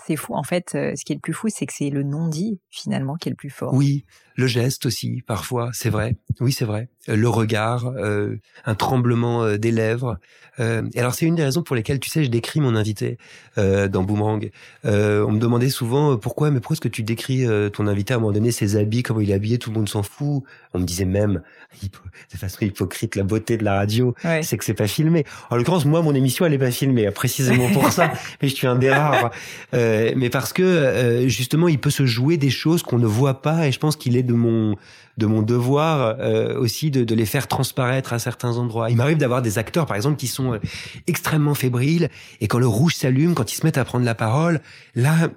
[0.05, 0.35] c'est fou.
[0.35, 3.27] En fait, ce qui est le plus fou, c'est que c'est le non-dit, finalement, qui
[3.27, 3.73] est le plus fort.
[3.73, 6.15] Oui, le geste aussi, parfois, c'est vrai.
[6.39, 6.89] Oui, c'est vrai.
[7.09, 10.17] Euh, le regard, euh, un tremblement euh, des lèvres.
[10.59, 13.17] Euh, et alors, c'est une des raisons pour lesquelles, tu sais, je décris mon invité
[13.57, 14.51] euh, dans Boomerang.
[14.83, 18.19] on me demandait souvent pourquoi, mais pourquoi est-ce que tu décris ton invité à un
[18.19, 20.43] moment donné, ses habits, comment il est habillé, tout le monde s'en fout.
[20.73, 21.41] On me disait même,
[21.81, 25.25] de façon hypocrite, la beauté de la radio, c'est que c'est pas filmé.
[25.49, 28.13] En l'occurrence, moi, mon émission, elle est pas filmée, précisément pour ça.
[28.41, 29.31] mais je suis un des rares.
[29.73, 33.71] mais parce que justement, il peut se jouer des choses qu'on ne voit pas, et
[33.71, 34.75] je pense qu'il est de mon
[35.17, 38.89] de mon devoir euh, aussi de, les faire transparaître à certains endroits.
[38.89, 40.59] Il m'arrive d'avoir des acteurs, par exemple, qui sont euh,
[41.07, 42.09] extrêmement fébriles
[42.41, 44.59] et quand le rouge s'allume, quand ils se mettent à prendre la parole,
[44.95, 45.29] là,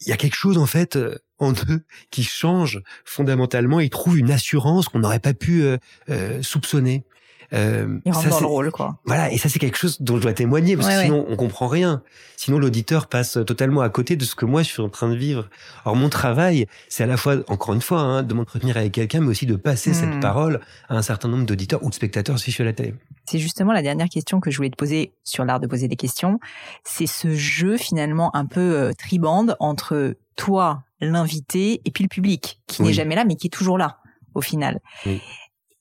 [0.00, 3.80] il y a quelque chose en fait euh, en eux qui change fondamentalement.
[3.80, 5.64] Ils trouvent une assurance qu'on n'aurait pas pu
[6.40, 7.04] soupçonner.
[7.52, 8.98] Euh, Il rentre dans le rôle, quoi.
[9.04, 11.68] Voilà, et ça c'est quelque chose dont je dois témoigner parce que sinon on comprend
[11.68, 12.02] rien.
[12.36, 15.16] Sinon l'auditeur passe totalement à côté de ce que moi je suis en train de
[15.16, 15.48] vivre.
[15.84, 19.20] Alors mon travail, c'est à la fois, encore une fois, hein, de m'entretenir avec quelqu'un,
[19.20, 20.20] mais aussi de passer cette hmm.
[20.20, 22.94] parole à un certain nombre d'auditeurs ou de spectateurs si je suis à la télé.
[23.28, 25.96] C'est justement la dernière question que je voulais te poser sur l'art de poser des
[25.96, 26.38] questions.
[26.84, 32.60] C'est ce jeu finalement un peu euh, tribande entre toi, l'invité, et puis le public,
[32.66, 33.98] qui n'est jamais là, mais qui est toujours là
[34.34, 34.80] au final.
[35.06, 35.20] Oui.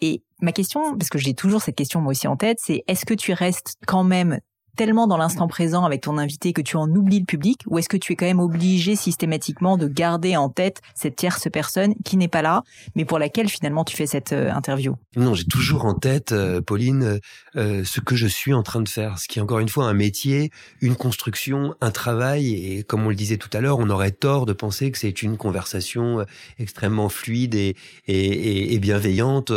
[0.02, 3.06] Et ma question, parce que j'ai toujours cette question moi aussi en tête, c'est est-ce
[3.06, 4.40] que tu restes quand même
[4.76, 7.90] tellement dans l'instant présent avec ton invité que tu en oublies le public ou est-ce
[7.90, 12.18] que tu es quand même obligé systématiquement de garder en tête cette tierce personne qui
[12.18, 12.64] n'est pas là
[12.96, 14.96] mais pour laquelle finalement tu fais cette euh, interview?
[15.16, 17.20] Non, j'ai toujours en tête, euh, Pauline,
[17.56, 19.86] euh, ce que je suis en train de faire, ce qui est encore une fois
[19.86, 23.90] un métier, une construction, un travail et comme on le disait tout à l'heure, on
[23.90, 26.26] aurait tort de penser que c'est une conversation
[26.60, 27.76] extrêmement fluide et,
[28.08, 29.52] et, et, bienveillante.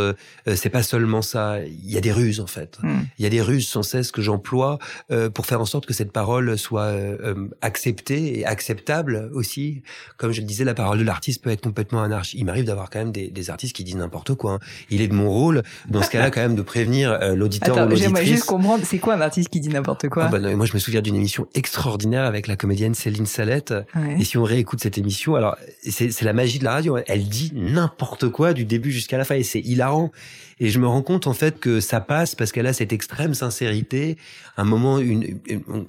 [0.47, 2.79] c'est pas seulement ça, il y a des ruses en fait.
[2.83, 3.01] Hmm.
[3.19, 4.79] Il y a des ruses sans cesse que j'emploie
[5.11, 9.83] euh, pour faire en sorte que cette parole soit euh, acceptée et acceptable aussi.
[10.16, 12.38] Comme je le disais, la parole de l'artiste peut être complètement anarchique.
[12.38, 14.55] Il m'arrive d'avoir quand même des, des, artistes qui disent n'importe quoi.
[14.55, 14.59] Hein.
[14.90, 18.03] Il est de mon rôle, dans ce cas-là, quand même, de prévenir l'auditeur ou l'auditrice.
[18.05, 20.25] J'aimerais juste comprendre, c'est quoi un artiste qui dit n'importe quoi?
[20.27, 23.75] Ah bah, Moi, je me souviens d'une émission extraordinaire avec la comédienne Céline Salette.
[24.18, 26.97] Et si on réécoute cette émission, alors c'est la magie de la radio.
[26.97, 27.03] Hein.
[27.07, 30.12] Elle dit n'importe quoi du début jusqu'à la fin et c'est hilarant.
[30.61, 33.35] Et je me rends compte en fait que ça passe parce qu'elle a cette extrême
[33.35, 34.16] sincérité,
[34.57, 35.41] un moment, une,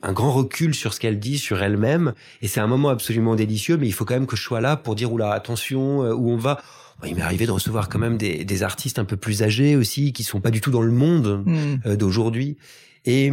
[0.02, 2.14] un grand recul sur ce qu'elle dit, sur elle-même.
[2.42, 4.76] Et c'est un moment absolument délicieux, mais il faut quand même que je sois là
[4.78, 6.62] pour dire, oula, attention, euh, où on va.
[7.06, 10.12] Il m'est arrivé de recevoir quand même des, des, artistes un peu plus âgés aussi,
[10.12, 11.76] qui sont pas du tout dans le monde hmm.
[11.86, 12.58] euh, d'aujourd'hui.
[13.06, 13.32] Et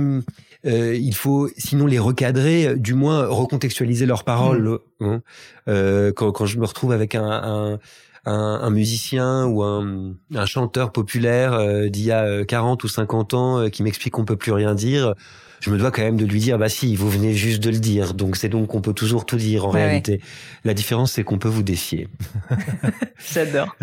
[0.64, 4.78] euh, il faut sinon les recadrer, du moins recontextualiser leurs paroles.
[5.00, 5.04] Hmm.
[5.04, 5.22] Hein.
[5.68, 7.78] Euh, quand, quand, je me retrouve avec un, un,
[8.24, 13.34] un, un musicien ou un, un chanteur populaire euh, d'il y a 40 ou 50
[13.34, 15.14] ans qui m'explique qu'on peut plus rien dire,
[15.60, 17.78] je me dois quand même de lui dire bah si vous venez juste de le
[17.78, 18.14] dire.
[18.14, 20.20] Donc c'est donc qu'on peut toujours tout dire en réalité.
[20.64, 22.08] la différence c'est qu'on peut vous défier.
[23.32, 23.74] J'adore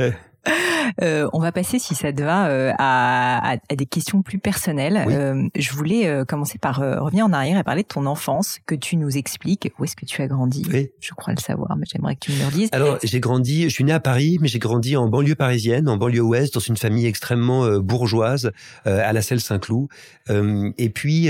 [1.02, 4.40] euh, on va passer, si ça te va, euh, à, à, à, des questions plus
[4.40, 5.06] personnelles.
[5.10, 8.60] Euh, je voulais euh, commencer par euh, revenir en arrière et parler de ton enfance,
[8.66, 9.72] que tu nous expliques.
[9.80, 10.64] Où est-ce que tu as grandi?
[10.72, 10.90] Oui.
[11.00, 12.70] Je crois le savoir, mais j'aimerais que tu me le dises.
[12.72, 15.98] Alors, j'ai grandi, je suis né à Paris, mais j'ai grandi en banlieue parisienne, en
[15.98, 18.52] banlieue ouest, dans une famille extrêmement bourgeoise,
[18.86, 19.88] à la Selle Saint-Cloud.
[20.30, 21.30] et puis,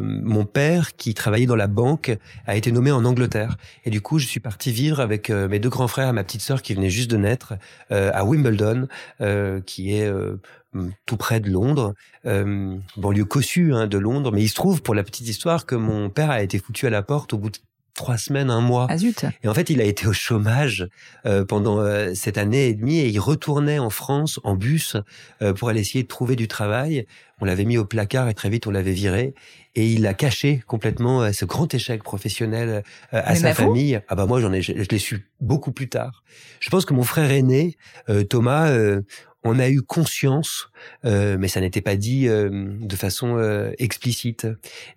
[0.00, 2.16] mon père, qui travaillait dans la banque,
[2.46, 3.56] a été nommé en Angleterre.
[3.84, 6.42] Et du coup, je suis parti vivre avec mes deux grands frères et ma petite
[6.42, 7.54] sœur qui venait juste de naître
[7.90, 8.88] à Wimbledon,
[9.20, 10.36] euh, qui est euh,
[11.06, 11.94] tout près de Londres,
[12.26, 14.32] euh, banlieue cossue hein, de Londres.
[14.32, 16.90] Mais il se trouve, pour la petite histoire, que mon père a été foutu à
[16.90, 17.58] la porte au bout de
[17.94, 18.86] trois semaines, un mois.
[18.88, 19.26] Ah zut.
[19.42, 20.88] Et en fait, il a été au chômage
[21.26, 24.96] euh, pendant euh, cette année et demie et il retournait en France en bus
[25.42, 27.06] euh, pour aller essayer de trouver du travail.
[27.40, 29.34] On l'avait mis au placard et très vite on l'avait viré
[29.74, 34.00] et il a caché complètement ce grand échec professionnel à sa famille.
[34.08, 36.24] Ah bah moi j'en ai, je, je l'ai su beaucoup plus tard.
[36.60, 37.76] Je pense que mon frère aîné
[38.28, 38.70] Thomas
[39.42, 40.70] on a eu conscience,
[41.04, 44.46] euh, mais ça n'était pas dit euh, de façon euh, explicite.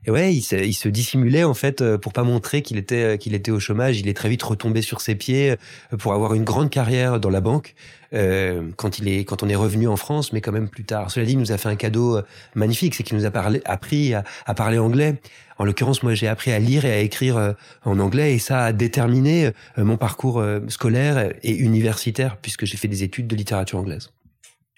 [0.06, 3.36] Et ouais, il se, il se, dissimulait en fait pour pas montrer qu'il était qu'il
[3.36, 4.00] était au chômage.
[4.00, 5.56] Il est très vite retombé sur ses pieds
[5.98, 7.76] pour avoir une grande carrière dans la banque
[8.12, 11.10] quand il est quand on est revenu en France, mais quand même plus tard.
[11.10, 12.22] Cela dit, il nous a fait un cadeau
[12.54, 15.16] magnifique, c'est qu'il nous a parlé, appris à, à parler anglais.
[15.58, 18.74] En l'occurrence, moi, j'ai appris à lire et à écrire en anglais, et ça a
[18.74, 24.10] déterminé mon parcours scolaire et universitaire, puisque j'ai fait des études de littérature anglaise.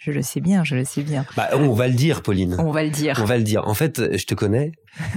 [0.05, 1.25] Je le sais bien, je le sais bien.
[1.35, 2.57] Bah, on va le dire, Pauline.
[2.59, 3.17] On va le dire.
[3.19, 3.67] On va le dire.
[3.67, 4.71] En fait, je te connais.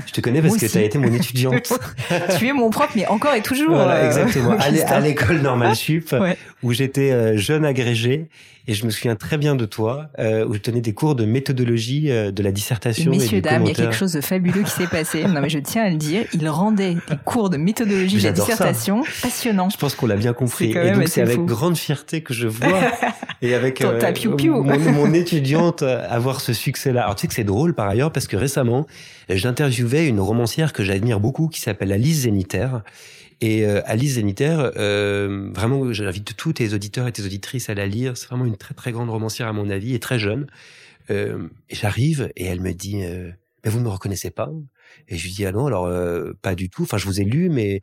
[0.07, 1.75] Je te connais parce que tu as été mon étudiante.
[2.39, 3.75] tu es mon prof, mais encore et toujours.
[3.75, 4.57] Voilà, euh, exactement.
[4.59, 6.17] à l'école normale sup,
[6.63, 8.29] où j'étais euh, jeune agrégé
[8.69, 11.25] et je me souviens très bien de toi, euh, où je tenais des cours de
[11.25, 13.11] méthodologie euh, de la dissertation.
[13.11, 15.25] Messieurs, et dames, il y a quelque chose de fabuleux qui s'est passé.
[15.25, 16.27] Non, mais je tiens à le dire.
[16.35, 19.71] Il rendait des cours de méthodologie de la dissertation passionnants.
[19.71, 20.73] Je pense qu'on l'a bien compris.
[20.73, 22.83] Et donc, c'est avec grande fierté que je vois,
[23.43, 27.05] et avec euh, mon, mon, étudiante, avoir ce succès-là.
[27.05, 28.87] Alors, tu sais que c'est drôle par ailleurs, parce que récemment,
[29.31, 32.83] j'interviewais une romancière que j'admire beaucoup, qui s'appelle Alice Zénitaire
[33.41, 37.87] et euh, Alice Zeniter, euh, vraiment, j'invite tous tes auditeurs et tes auditrices à la
[37.87, 38.17] lire.
[38.17, 40.47] C'est vraiment une très très grande romancière à mon avis et très jeune.
[41.11, 43.31] Euh, J'arrive et elle me dit, euh,
[43.65, 44.51] mais vous ne me reconnaissez pas?
[45.09, 46.83] Et je lui dis ah non, alors euh, pas du tout.
[46.83, 47.83] Enfin, je vous ai lu, mais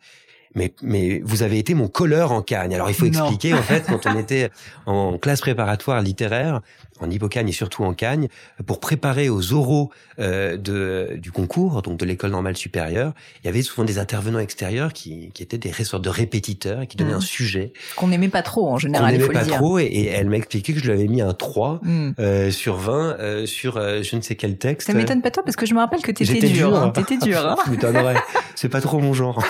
[0.55, 2.73] mais, mais vous avez été mon colleur en Cagne.
[2.73, 4.49] Alors il faut expliquer en fait quand on était
[4.85, 6.61] en classe préparatoire littéraire
[7.01, 8.29] en Hippocagne et surtout en Cagne
[8.65, 13.13] pour préparer aux oraux euh, de, du concours donc de l'école normale supérieure,
[13.43, 16.87] il y avait souvent des intervenants extérieurs qui, qui étaient des sortes de répétiteurs et
[16.87, 17.17] qui donnaient mmh.
[17.17, 19.13] un sujet qu'on n'aimait pas trop en général.
[19.13, 21.81] Qu'on n'aimait pas trop et, elle m'a expliqué que je lui avais mis un 3
[21.83, 22.11] mmh.
[22.19, 24.87] euh, sur 20 euh, sur euh, je ne sais quel texte.
[24.87, 26.69] Ça m'étonne pas toi parce que je me rappelle que t'étais dur.
[26.69, 26.77] Dur.
[26.77, 26.89] Hein.
[26.91, 27.45] T'étais dur.
[27.45, 27.55] Hein.
[28.55, 29.43] C'est pas trop mon genre.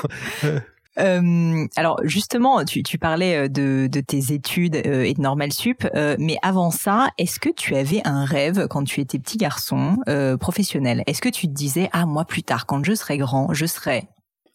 [1.00, 5.52] Euh, alors justement, tu, tu parlais euh, de, de, tes études euh, et de Normal
[5.52, 9.38] Sup, euh, mais avant ça, est-ce que tu avais un rêve quand tu étais petit
[9.38, 9.98] garçon
[10.40, 11.04] professionnel?
[11.08, 14.08] Est-ce que tu te disais ah moi plus tard quand je serai grand, je serai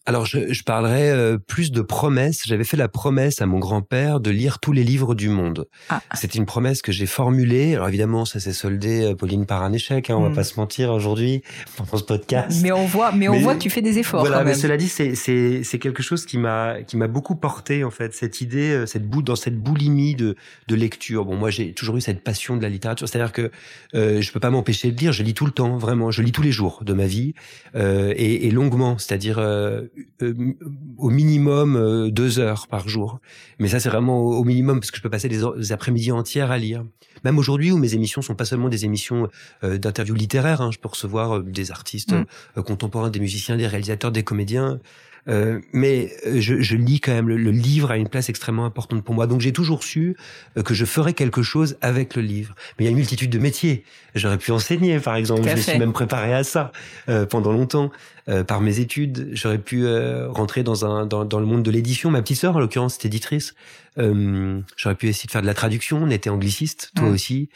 [0.07, 2.41] alors, je, je parlerai euh, plus de promesses.
[2.45, 5.67] J'avais fait la promesse à mon grand-père de lire tous les livres du monde.
[5.89, 6.01] Ah.
[6.15, 7.75] C'était une promesse que j'ai formulée.
[7.75, 10.09] Alors évidemment, ça s'est soldé, euh, Pauline, par un échec.
[10.09, 11.43] Hein, on va pas se mentir aujourd'hui
[11.77, 12.61] pendant ce podcast.
[12.63, 14.21] Mais on voit, mais on voit que tu fais des efforts.
[14.21, 17.35] Voilà, quand mais cela dit, c'est c'est c'est quelque chose qui m'a qui m'a beaucoup
[17.35, 18.15] porté en fait.
[18.15, 20.35] Cette idée, euh, cette bout dans cette boulimie de
[20.67, 21.25] de lecture.
[21.25, 23.07] Bon, moi, j'ai toujours eu cette passion de la littérature.
[23.07, 23.51] C'est-à-dire que
[23.93, 25.11] euh, je peux pas m'empêcher de lire.
[25.11, 26.09] Je lis tout le temps, vraiment.
[26.09, 27.35] Je lis tous les jours de ma vie
[27.75, 28.97] euh, et, et longuement.
[28.97, 29.39] C'est-à-dire
[30.97, 33.19] au minimum deux heures par jour.
[33.59, 36.57] Mais ça, c'est vraiment au, minimum parce que je peux passer des, après-midi entières à
[36.57, 36.85] lire.
[37.23, 39.29] Même aujourd'hui, où mes émissions sont pas seulement des émissions
[39.61, 42.61] d'interviews littéraires, hein, je peux recevoir des artistes mm.
[42.63, 44.79] contemporains, des musiciens, des réalisateurs, des comédiens.
[45.27, 47.27] Euh, mais euh, je, je, lis quand même.
[47.27, 49.27] Le, livre a une place extrêmement importante pour moi.
[49.27, 50.15] Donc j'ai toujours su
[50.57, 52.55] euh, que je ferais quelque chose avec le livre.
[52.77, 53.83] Mais il y a une multitude de métiers.
[54.15, 55.47] J'aurais pu enseigner, par exemple.
[55.47, 56.71] Je me suis même préparé à ça
[57.29, 57.91] pendant longtemps
[58.47, 59.29] par mes études.
[59.31, 59.85] J'aurais pu
[60.27, 62.11] rentrer dans un dans, dans, le monde de l'édition.
[62.11, 63.53] Ma petite sœur, en l'occurrence, est éditrice.
[63.95, 66.01] J'aurais pu essayer de faire de la traduction.
[66.03, 67.47] On était angliciste, toi aussi.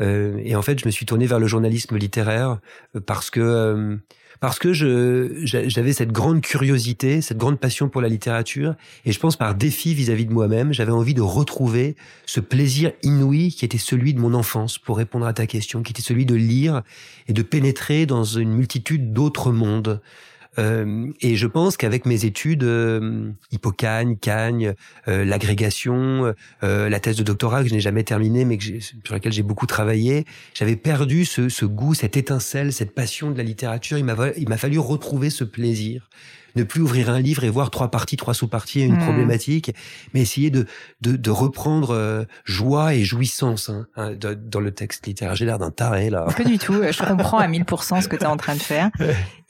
[0.00, 2.58] et en fait, je me suis tourné vers le journalisme littéraire
[3.06, 3.98] parce que
[4.42, 8.74] parce que je j'avais cette grande curiosité, cette grande passion pour la littérature,
[9.04, 11.94] et je pense par défi vis-à-vis de moi-même, j'avais envie de retrouver
[12.26, 15.92] ce plaisir inouï qui était celui de mon enfance, pour répondre à ta question, qui
[15.92, 16.82] était celui de lire
[17.28, 20.00] et de pénétrer dans une multitude d'autres mondes.
[20.58, 24.74] Euh, et je pense qu'avec mes études, euh, Hippocagne, Cagne,
[25.08, 29.32] euh, l'agrégation, la thèse de doctorat que je n'ai jamais terminée, mais que sur laquelle
[29.32, 33.98] j'ai beaucoup travaillé, j'avais perdu ce, ce, goût, cette étincelle, cette passion de la littérature.
[33.98, 36.08] Il m'a fallu retrouver ce plaisir
[36.56, 39.04] ne plus ouvrir un livre et voir trois parties, trois sous-parties et une hmm.
[39.04, 39.74] problématique,
[40.14, 40.66] mais essayer de,
[41.00, 45.34] de, de reprendre euh, joie et jouissance hein, hein dans le texte littéraire.
[45.34, 46.26] J'ai l'air d'un taré là.
[46.36, 46.74] Pas du tout.
[46.74, 48.90] Je comprends à 1000% ce que tu es en train de faire.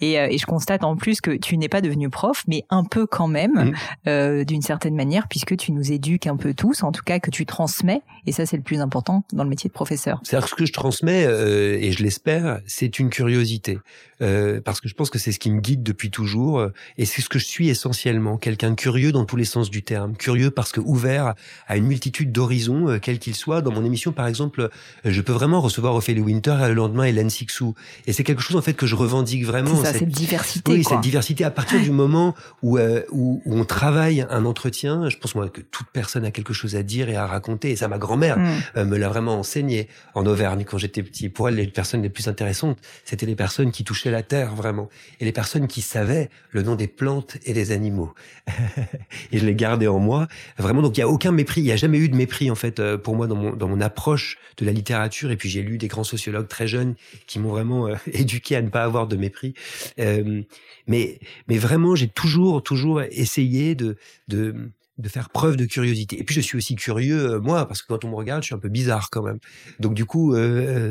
[0.01, 2.83] Et, euh, et, je constate en plus que tu n'es pas devenu prof, mais un
[2.83, 3.73] peu quand même, hmm.
[4.09, 7.31] euh, d'une certaine manière, puisque tu nous éduques un peu tous, en tout cas que
[7.31, 8.03] tu transmets.
[8.27, 10.21] Et ça, c'est le plus important dans le métier de professeur.
[10.25, 13.79] C'est-à-dire que ce que je transmets, euh, et je l'espère, c'est une curiosité.
[14.21, 17.23] Euh, parce que je pense que c'est ce qui me guide depuis toujours et c'est
[17.23, 20.17] ce que je suis essentiellement, quelqu'un de curieux dans tous les sens du terme.
[20.17, 21.35] Curieux parce que ouvert
[21.67, 23.63] à une multitude d'horizons, euh, quels qu'ils soient.
[23.63, 24.69] Dans mon émission, par exemple, euh,
[25.05, 27.75] je peux vraiment recevoir Ophélie Winter et le lendemain Hélène Sixou.
[28.07, 29.77] Et c'est quelque chose, en fait, que je revendique vraiment.
[29.77, 30.73] C'est ça, cette diversité.
[30.73, 35.09] Oui, cette diversité à partir du moment où, euh, où, où, on travaille un entretien.
[35.09, 37.71] Je pense, moi, que toute personne a quelque chose à dire et à raconter.
[37.71, 38.85] Et ça, ma grand-mère mm.
[38.85, 41.29] me l'a vraiment enseigné en Auvergne quand j'étais petit.
[41.29, 44.89] Pour elle, les personnes les plus intéressantes, c'était les personnes qui touchaient la terre, vraiment.
[45.21, 48.13] Et les personnes qui savaient le nom des plantes et des animaux.
[49.33, 50.29] et je l'ai gardé en moi.
[50.59, 51.61] Vraiment, donc il y a aucun mépris.
[51.61, 53.69] Il n'y a jamais eu de mépris en fait euh, pour moi dans mon dans
[53.69, 55.31] mon approche de la littérature.
[55.31, 56.95] Et puis j'ai lu des grands sociologues très jeunes
[57.27, 59.55] qui m'ont vraiment euh, éduqué à ne pas avoir de mépris.
[59.99, 60.43] Euh,
[60.87, 61.19] mais
[61.49, 63.97] mais vraiment, j'ai toujours toujours essayé de
[64.29, 64.55] de
[64.99, 66.21] de faire preuve de curiosité.
[66.21, 68.55] Et puis je suis aussi curieux, moi, parce que quand on me regarde, je suis
[68.55, 69.39] un peu bizarre quand même.
[69.81, 70.37] Donc du coup,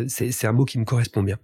[0.08, 1.38] c'est un mot qui me correspond bien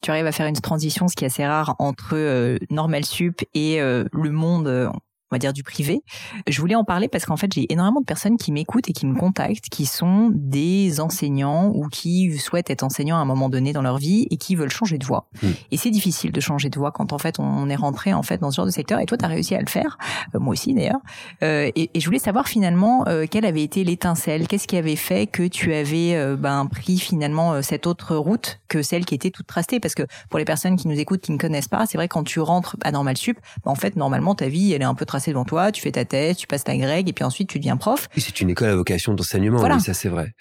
[0.00, 3.42] tu arrives à faire une transition, ce qui est assez rare, entre euh, Normal Sup
[3.54, 4.88] et euh, le monde, euh,
[5.30, 6.02] on va dire du privé.
[6.48, 9.06] Je voulais en parler parce qu'en fait, j'ai énormément de personnes qui m'écoutent et qui
[9.06, 13.72] me contactent, qui sont des enseignants ou qui souhaitent être enseignants à un moment donné
[13.72, 15.28] dans leur vie et qui veulent changer de voie.
[15.42, 15.50] Hmm.
[15.70, 18.38] Et c'est difficile de changer de voie quand en fait on est rentré en fait
[18.38, 18.98] dans ce genre de secteur.
[18.98, 19.98] Et toi, tu as réussi à le faire,
[20.34, 21.00] euh, moi aussi d'ailleurs.
[21.44, 24.96] Euh, et, et, je voulais savoir finalement euh, quelle avait été l'étincelle, qu'est-ce qui avait
[24.96, 29.30] fait que tu avais euh, ben, pris finalement cette autre route que celle qui était
[29.30, 29.78] toute tracée?
[29.78, 32.24] Parce que pour les personnes qui nous écoutent, qui ne connaissent pas, c'est vrai quand
[32.24, 35.06] tu rentres à Normal Sup, ben, en fait normalement ta vie elle est un peu
[35.06, 37.58] tracée devant toi, tu fais ta thèse, tu passes ta grègue et puis ensuite tu
[37.58, 38.08] deviens prof.
[38.16, 40.32] c'est une école à vocation d'enseignement, oui, ça c'est vrai.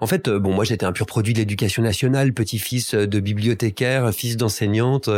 [0.00, 3.20] En fait, euh, bon, moi j'étais un pur produit de l'éducation nationale, petit-fils euh, de
[3.20, 5.08] bibliothécaire, fils d'enseignante,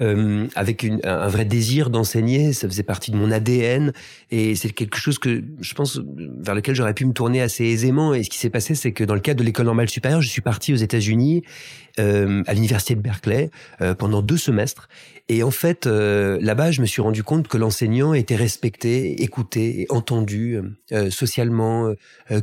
[0.00, 3.92] euh, avec une, un vrai désir d'enseigner, ça faisait partie de mon ADN
[4.30, 8.14] et c'est quelque chose que je pense vers lequel j'aurais pu me tourner assez aisément.
[8.14, 10.28] Et ce qui s'est passé, c'est que dans le cadre de l'école normale supérieure, je
[10.28, 11.42] suis parti aux États-Unis
[12.00, 14.88] euh, à l'université de Berkeley euh, pendant deux semestres.
[15.28, 20.58] Et en fait, là-bas, je me suis rendu compte que l'enseignant était respecté, écouté, entendu
[21.10, 21.92] socialement,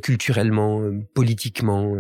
[0.02, 0.82] culturellement,
[1.14, 1.96] politiquement.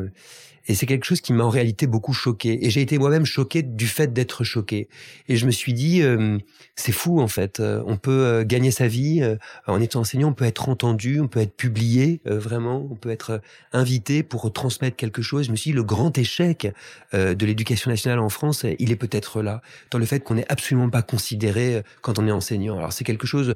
[0.67, 2.65] Et c'est quelque chose qui m'a en réalité beaucoup choqué.
[2.65, 4.89] Et j'ai été moi-même choqué du fait d'être choqué.
[5.28, 6.38] Et je me suis dit, euh,
[6.76, 7.60] c'est fou en fait.
[7.60, 9.21] Euh, on peut euh, gagner sa vie
[9.67, 13.41] en étant enseignant, on peut être entendu, on peut être publié vraiment, on peut être
[13.74, 15.47] invité pour transmettre quelque chose.
[15.47, 16.71] Je me suis dit, le grand échec
[17.13, 20.89] de l'éducation nationale en France, il est peut-être là, dans le fait qu'on n'est absolument
[20.89, 22.78] pas considéré quand on est enseignant.
[22.78, 23.56] Alors c'est quelque chose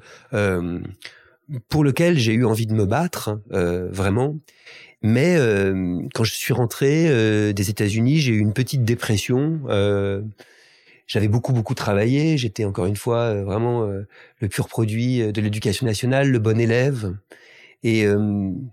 [1.68, 4.36] pour lequel j'ai eu envie de me battre, vraiment.
[5.02, 9.60] Mais euh, quand je suis rentré euh, des États-Unis, j'ai eu une petite dépression.
[9.68, 10.22] Euh,
[11.06, 12.38] j'avais beaucoup beaucoup travaillé.
[12.38, 13.86] J'étais encore une fois vraiment
[14.40, 17.14] le pur produit de l'éducation nationale, le bon élève.
[17.84, 18.04] Et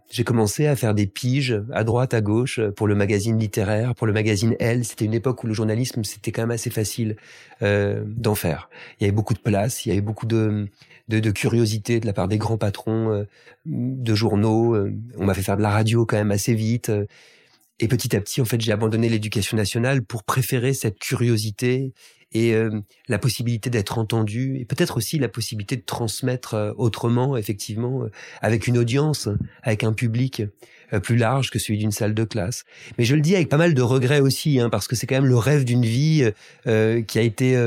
[0.09, 4.07] j'ai commencé à faire des piges à droite, à gauche pour le magazine littéraire, pour
[4.07, 4.83] le magazine Elle.
[4.83, 7.17] C'était une époque où le journalisme, c'était quand même assez facile
[7.61, 8.71] d'en faire.
[8.99, 10.67] Il y avait beaucoup de place, il y avait beaucoup de,
[11.07, 13.23] de, de, curiosité de la part des grands patrons euh,
[13.65, 14.75] de journaux.
[14.75, 16.89] Euh, on m'a fait faire de la radio quand même assez vite.
[16.89, 17.05] Euh,
[17.79, 21.93] et petit à petit, en fait, j'ai abandonné l'éducation nationale pour préférer cette curiosité
[22.31, 22.55] et
[23.09, 28.05] la possibilité d'être entendu et peut-être aussi la possibilité de transmettre autrement, effectivement,
[28.41, 29.27] avec une audience,
[29.61, 30.41] avec un public
[31.01, 32.65] plus large que celui d'une salle de classe.
[32.97, 35.15] Mais je le dis avec pas mal de regrets aussi, hein, parce que c'est quand
[35.15, 36.29] même le rêve d'une vie
[36.65, 37.57] qui a été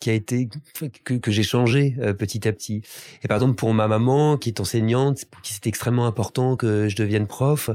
[0.00, 0.48] qui a été
[1.04, 2.82] que, que j'ai changé petit à petit.
[3.22, 6.88] Et par exemple pour ma maman qui est enseignante, pour qui c'est extrêmement important que
[6.88, 7.70] je devienne prof.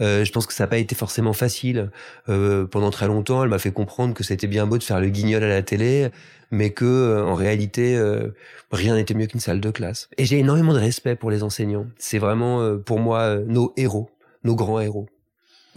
[0.00, 1.90] Euh, je pense que ça n'a pas été forcément facile.
[2.28, 5.08] Euh, pendant très longtemps, elle m'a fait comprendre que c'était bien beau de faire le
[5.08, 6.08] guignol à la télé,
[6.50, 8.28] mais que euh, en réalité, euh,
[8.72, 10.08] rien n'était mieux qu'une salle de classe.
[10.16, 11.86] Et j'ai énormément de respect pour les enseignants.
[11.98, 14.10] C'est vraiment pour moi nos héros,
[14.44, 15.06] nos grands héros.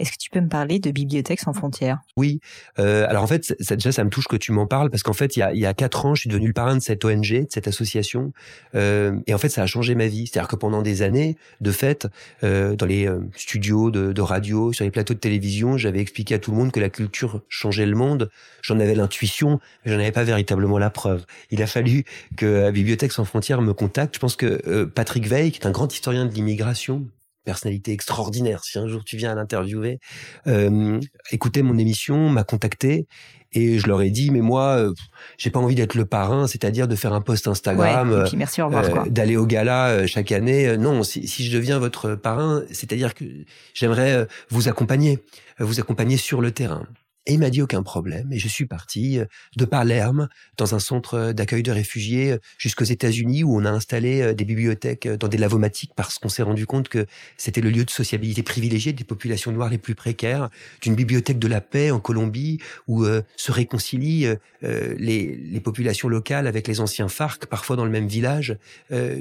[0.00, 2.00] Est-ce que tu peux me parler de Bibliothèques sans frontières?
[2.16, 2.40] Oui.
[2.78, 5.12] Euh, alors en fait, ça, déjà, ça me touche que tu m'en parles parce qu'en
[5.12, 6.80] fait, il y, a, il y a quatre ans, je suis devenu le parrain de
[6.80, 8.32] cette ONG, de cette association,
[8.74, 10.26] euh, et en fait, ça a changé ma vie.
[10.26, 12.08] C'est-à-dire que pendant des années, de fait,
[12.42, 16.34] euh, dans les euh, studios de, de, radio, sur les plateaux de télévision, j'avais expliqué
[16.34, 18.30] à tout le monde que la culture changeait le monde.
[18.62, 21.24] J'en avais l'intuition, mais j'en avais pas véritablement la preuve.
[21.50, 22.04] Il a fallu
[22.36, 24.16] que Bibliothèques sans frontières me contacte.
[24.16, 27.06] Je pense que euh, Patrick Veil, qui est un grand historien de l'immigration,
[27.44, 28.64] personnalité extraordinaire.
[28.64, 30.00] Si un jour tu viens à l'interviewer,
[30.46, 33.06] euh, écoutez mon émission, m'a contacté
[33.54, 34.92] et je leur ai dit mais moi euh,
[35.38, 38.60] j'ai pas envie d'être le parrain, c'est-à-dire de faire un post Instagram, ouais, puis merci,
[38.60, 40.76] au revoir, euh, d'aller au gala euh, chaque année.
[40.76, 43.24] non, si, si, je deviens votre parrain, c'est-à-dire que
[43.72, 45.20] j'aimerais vous accompagner,
[45.58, 46.86] vous accompagner sur le terrain.
[47.26, 48.32] Et il m'a dit aucun problème.
[48.32, 49.24] Et je suis parti euh,
[49.56, 54.20] de Palerme, dans un centre d'accueil de réfugiés, euh, jusqu'aux États-Unis, où on a installé
[54.20, 57.06] euh, des bibliothèques dans des lavomatiques parce qu'on s'est rendu compte que
[57.38, 60.50] c'était le lieu de sociabilité privilégié des populations noires les plus précaires,
[60.82, 62.58] d'une bibliothèque de la paix en Colombie,
[62.88, 64.28] où se réconcilient
[64.62, 68.56] les, les, populations locales avec les anciens FARC, parfois dans le même village,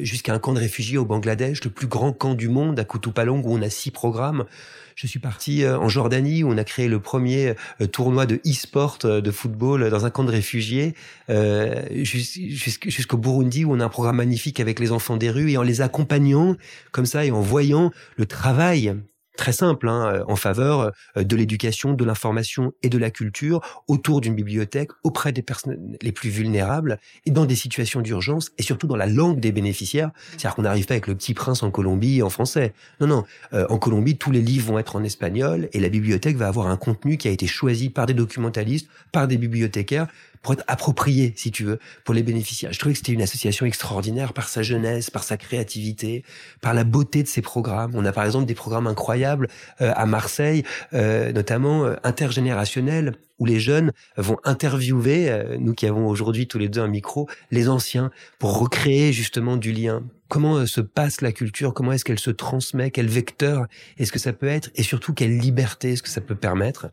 [0.02, 3.42] jusqu'à un camp de réfugiés au Bangladesh, le plus grand camp du monde, à Kutupalong,
[3.46, 4.46] où on a six programmes.
[4.95, 7.56] Je suis parti en Jordanie, où on a créé le premier
[7.91, 10.93] tournoi de e-sport euh, de football dans un camp de réfugiés,
[11.29, 15.58] euh, jusqu'au Burundi où on a un programme magnifique avec les enfants des rues et
[15.58, 16.56] en les accompagnant
[16.91, 18.95] comme ça et en voyant le travail
[19.38, 23.62] très simple hein, euh, en faveur euh, de l'éducation, de l'information et de la culture
[23.88, 28.63] autour d'une bibliothèque auprès des personnes les plus vulnérables et dans des situations d'urgence et
[28.63, 30.12] surtout dans la langue des bénéficiaires.
[30.32, 32.74] C'est-à-dire qu'on n'arrive pas avec le petit prince en Colombie en français.
[33.00, 33.24] Non, non.
[33.54, 36.67] Euh, en Colombie, tous les livres vont être en espagnol et la bibliothèque va avoir
[36.67, 40.08] un contenu qui a été choisi par des documentalistes, par des bibliothécaires
[40.43, 42.71] pour être approprié, si tu veux, pour les bénéficiaires.
[42.73, 46.23] Je trouvais que c'était une association extraordinaire par sa jeunesse, par sa créativité,
[46.62, 47.93] par la beauté de ses programmes.
[47.95, 49.47] On a par exemple des programmes incroyables
[49.82, 56.08] euh, à Marseille, euh, notamment euh, intergénérationnels, où les jeunes vont interviewer, nous qui avons
[56.08, 60.03] aujourd'hui tous les deux un micro, les anciens, pour recréer justement du lien.
[60.29, 61.73] Comment se passe la culture?
[61.73, 62.91] Comment est-ce qu'elle se transmet?
[62.91, 63.65] Quel vecteur
[63.97, 64.69] est-ce que ça peut être?
[64.75, 66.88] Et surtout, quelle liberté est-ce que ça peut permettre?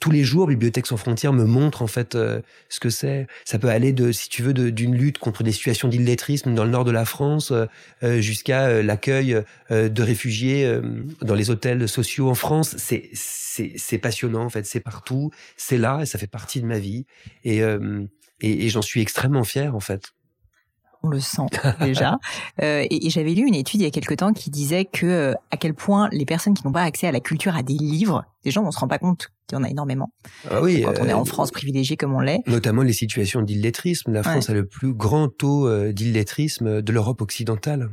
[0.00, 3.26] Tous les jours, Bibliothèques sans frontières me montre en fait euh, ce que c'est.
[3.44, 6.70] Ça peut aller de, si tu veux, d'une lutte contre des situations d'illettrisme dans le
[6.70, 7.66] nord de la France euh,
[8.02, 10.80] euh, jusqu'à l'accueil de réfugiés
[11.22, 12.74] dans les hôtels sociaux en France.
[12.78, 14.66] C'est c'est passionnant en fait.
[14.66, 15.30] C'est partout.
[15.56, 17.06] C'est là et ça fait partie de ma vie.
[17.44, 17.60] Et
[18.40, 20.12] et, et j'en suis extrêmement fier en fait
[21.04, 21.46] on le sent
[21.80, 22.18] déjà.
[22.62, 25.34] Euh, et, j'avais lu une étude il y a quelque temps qui disait que euh,
[25.50, 28.24] à quel point les personnes qui n'ont pas accès à la culture, à des livres,
[28.44, 30.10] des gens, on se rend pas compte qu'il y en a énormément.
[30.50, 32.40] Ah oui, quand on est en euh, France privilégié comme on l'est.
[32.46, 34.12] Notamment les situations d'illettrisme.
[34.12, 37.90] La France a le plus grand taux d'illettrisme de l'Europe occidentale.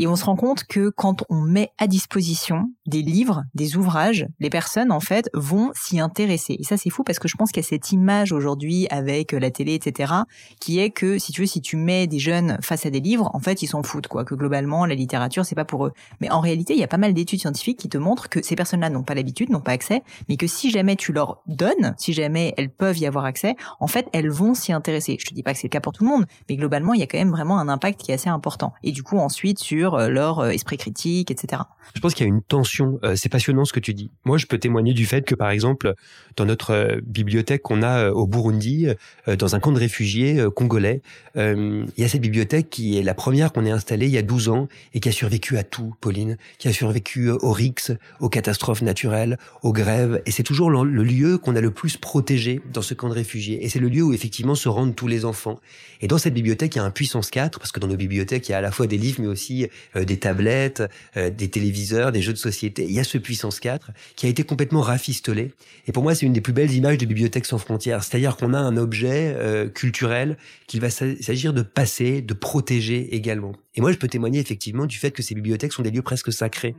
[0.00, 4.26] Et on se rend compte que quand on met à disposition des livres, des ouvrages,
[4.38, 6.56] les personnes en fait vont s'y intéresser.
[6.60, 9.32] Et ça c'est fou parce que je pense qu'il y a cette image aujourd'hui avec
[9.32, 10.12] la télé, etc.,
[10.60, 13.28] qui est que si tu veux, si tu mets des jeunes face à des livres,
[13.34, 14.24] en fait ils s'en foutent quoi.
[14.24, 15.92] Que globalement la littérature c'est pas pour eux.
[16.20, 18.54] Mais en réalité il y a pas mal d'études scientifiques qui te montrent que ces
[18.54, 22.12] personnes-là n'ont pas l'habitude, n'ont pas accès, mais que si jamais tu leur donnes, si
[22.12, 25.16] jamais elles peuvent y avoir accès, en fait elles vont s'y intéresser.
[25.18, 27.00] Je te dis pas que c'est le cas pour tout le monde, mais globalement il
[27.00, 28.72] y a quand même vraiment un impact qui est assez important.
[28.84, 31.62] Et du coup ensuite sur euh, leur euh, esprit critique, etc.
[31.94, 32.98] Je pense qu'il y a une tension.
[33.02, 34.10] Euh, c'est passionnant ce que tu dis.
[34.24, 35.94] Moi, je peux témoigner du fait que, par exemple,
[36.36, 38.86] dans notre bibliothèque qu'on a au Burundi,
[39.26, 41.02] dans un camp de réfugiés congolais,
[41.34, 44.22] il y a cette bibliothèque qui est la première qu'on ait installée il y a
[44.22, 48.28] 12 ans et qui a survécu à tout, Pauline, qui a survécu aux rixes, aux
[48.28, 50.22] catastrophes naturelles, aux grèves.
[50.26, 53.64] Et c'est toujours le lieu qu'on a le plus protégé dans ce camp de réfugiés.
[53.64, 55.58] Et c'est le lieu où effectivement se rendent tous les enfants.
[56.00, 58.48] Et dans cette bibliothèque, il y a un puissance 4, parce que dans nos bibliothèques,
[58.48, 59.68] il y a à la fois des livres, mais aussi euh,
[60.04, 60.82] des tablettes,
[61.16, 62.84] euh, des téléviseurs, des jeux de société.
[62.84, 65.52] Il y a ce puissance 4 qui a été complètement rafistolé.
[65.86, 68.02] Et pour moi, c'est une des plus belles images de Bibliothèque sans frontières.
[68.04, 70.36] C'est-à-dire qu'on a un objet euh, culturel
[70.66, 73.52] qu'il va s'agir de passer, de protéger également.
[73.74, 76.32] Et moi, je peux témoigner effectivement du fait que ces bibliothèques sont des lieux presque
[76.32, 76.74] sacrés.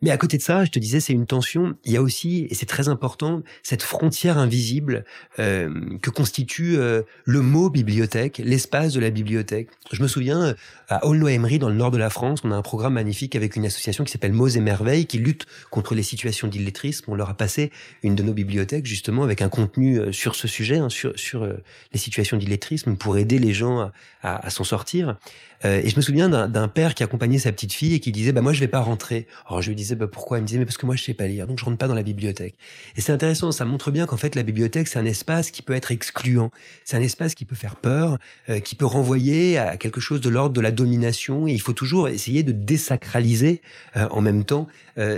[0.00, 1.76] Mais à côté de ça, je te disais, c'est une tension.
[1.84, 5.04] Il y a aussi, et c'est très important, cette frontière invisible
[5.40, 9.68] euh, que constitue euh, le mot bibliothèque, l'espace de la bibliothèque.
[9.90, 10.54] Je me souviens, euh,
[10.88, 13.66] à Aulnoy-Emery, dans le nord de la France, on a un programme magnifique avec une
[13.66, 17.10] association qui s'appelle Mots et Merveilles, qui lutte contre les situations d'illettrisme.
[17.10, 17.72] On leur a passé
[18.04, 21.44] une de nos bibliothèques, justement, avec un contenu euh, sur ce sujet, hein, sur, sur
[21.92, 23.90] les situations d'illettrisme, pour aider les gens
[24.22, 25.16] à, à s'en sortir.
[25.64, 28.32] Euh, et je me souviens d'un père qui accompagnait sa petite fille et qui disait
[28.32, 29.26] bah moi je vais pas rentrer.
[29.48, 30.38] Alors je lui disais bah pourquoi?
[30.38, 31.88] Il me disait mais parce que moi je sais pas lire donc je rentre pas
[31.88, 32.54] dans la bibliothèque.
[32.96, 35.74] Et c'est intéressant, ça montre bien qu'en fait la bibliothèque c'est un espace qui peut
[35.74, 36.50] être excluant,
[36.84, 40.28] c'est un espace qui peut faire peur, euh, qui peut renvoyer à quelque chose de
[40.28, 41.46] l'ordre de la domination.
[41.46, 43.62] Et il faut toujours essayer de désacraliser
[43.96, 44.66] euh, en même temps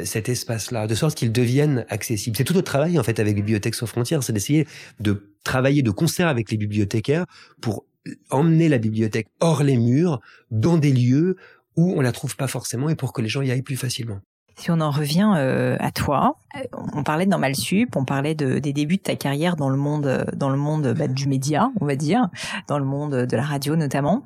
[0.05, 2.37] cet espace-là, de sorte qu'il devienne accessible.
[2.37, 4.67] C'est tout notre travail en fait avec Bibliothèques sans frontières, c'est d'essayer
[5.01, 7.25] de travailler de concert avec les bibliothécaires
[7.63, 7.87] pour
[8.31, 10.21] emmener la bibliothèque hors les murs,
[10.51, 11.37] dans des lieux
[11.77, 14.21] où on la trouve pas forcément et pour que les gens y aillent plus facilement.
[14.57, 18.35] Si on en revient euh, à toi, euh, on parlait de Normal Sup, on parlait
[18.35, 21.29] de, des débuts de ta carrière dans le monde, euh, dans le monde bah, du
[21.29, 22.29] média, on va dire,
[22.69, 24.23] dans le monde de la radio notamment.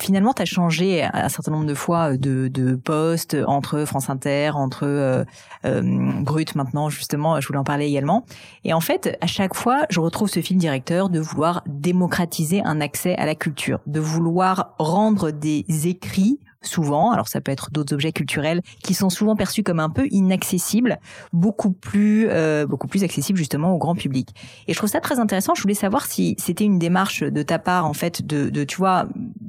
[0.00, 4.52] Finalement, tu as changé un certain nombre de fois de, de postes entre France Inter,
[4.54, 5.82] entre euh,
[6.22, 8.24] Brut maintenant, justement, je voulais en parler également.
[8.64, 12.80] Et en fait, à chaque fois, je retrouve ce fil directeur de vouloir démocratiser un
[12.80, 17.94] accès à la culture, de vouloir rendre des écrits souvent, alors ça peut être d'autres
[17.94, 20.98] objets culturels qui sont souvent perçus comme un peu inaccessibles,
[21.32, 24.30] beaucoup plus euh, beaucoup plus accessibles justement au grand public.
[24.66, 25.54] Et je trouve ça très intéressant.
[25.54, 28.76] Je voulais savoir si c'était une démarche de ta part en fait de, de tu
[28.76, 29.06] vois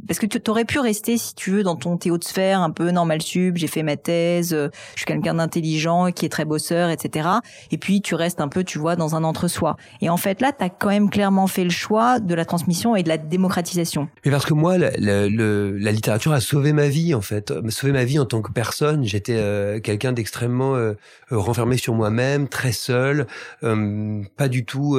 [0.07, 2.72] parce que tu aurais pu rester si tu veux dans ton théo de sphère un
[2.72, 6.45] peu normal sub, j'ai fait ma thèse, euh, je suis quelqu'un d'intelligent qui est très
[6.45, 7.30] bosseur, etc.
[7.72, 9.78] Et puis tu restes un peu tu vois dans un entre-soi.
[10.01, 12.95] Et en fait là tu as quand même clairement fait le choix de la transmission
[12.95, 14.10] et de la démocratisation.
[14.26, 18.04] Mais parce que moi la, la littérature a sauvé ma vie en fait, sauver ma
[18.04, 19.04] vie en tant que personne.
[19.04, 20.93] J'étais euh, quelqu'un d'extrêmement euh,
[21.32, 23.28] renfermé sur moi-même, très seul,
[23.64, 24.97] euh, pas du tout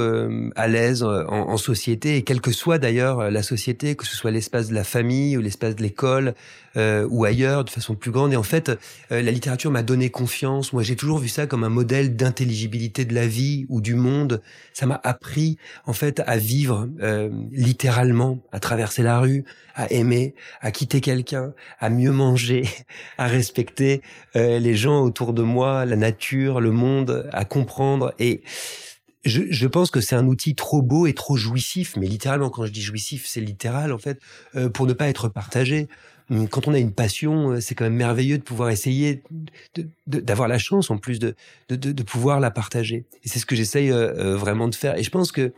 [0.56, 2.16] à l'aise en, société.
[2.16, 5.40] Et quelle que soit d'ailleurs la société, que ce soit l'espace de la famille ou
[5.40, 6.34] l'espace de l'école
[6.76, 8.32] ou ailleurs, de façon plus grande.
[8.32, 8.70] Et en fait,
[9.10, 10.72] la littérature m'a donné confiance.
[10.72, 14.40] Moi, j'ai toujours vu ça comme un modèle d'intelligibilité de la vie ou du monde.
[14.72, 16.88] Ça m'a appris en fait à vivre
[17.52, 19.44] littéralement, à traverser la rue,
[19.74, 21.52] à aimer, à quitter quelqu'un,
[21.90, 22.64] mieux manger,
[23.18, 24.02] à respecter
[24.36, 28.14] euh, les gens autour de moi, la nature, le monde, à comprendre.
[28.18, 28.42] Et
[29.24, 32.72] je, pense que c'est un outil trop beau et trop jouissif, mais littéralement, quand je
[32.72, 34.18] dis jouissif, c'est littéral en fait,
[34.54, 35.88] euh, pour ne pas être partagé.
[36.30, 39.22] Hum, quand on a une passion, euh, c'est quand même merveilleux de pouvoir essayer
[40.06, 41.34] d'avoir la chance en plus de,
[42.04, 43.04] pouvoir la partager.
[43.24, 44.96] Et c'est ce que j'essaye vraiment de faire.
[44.96, 45.52] Et je pense que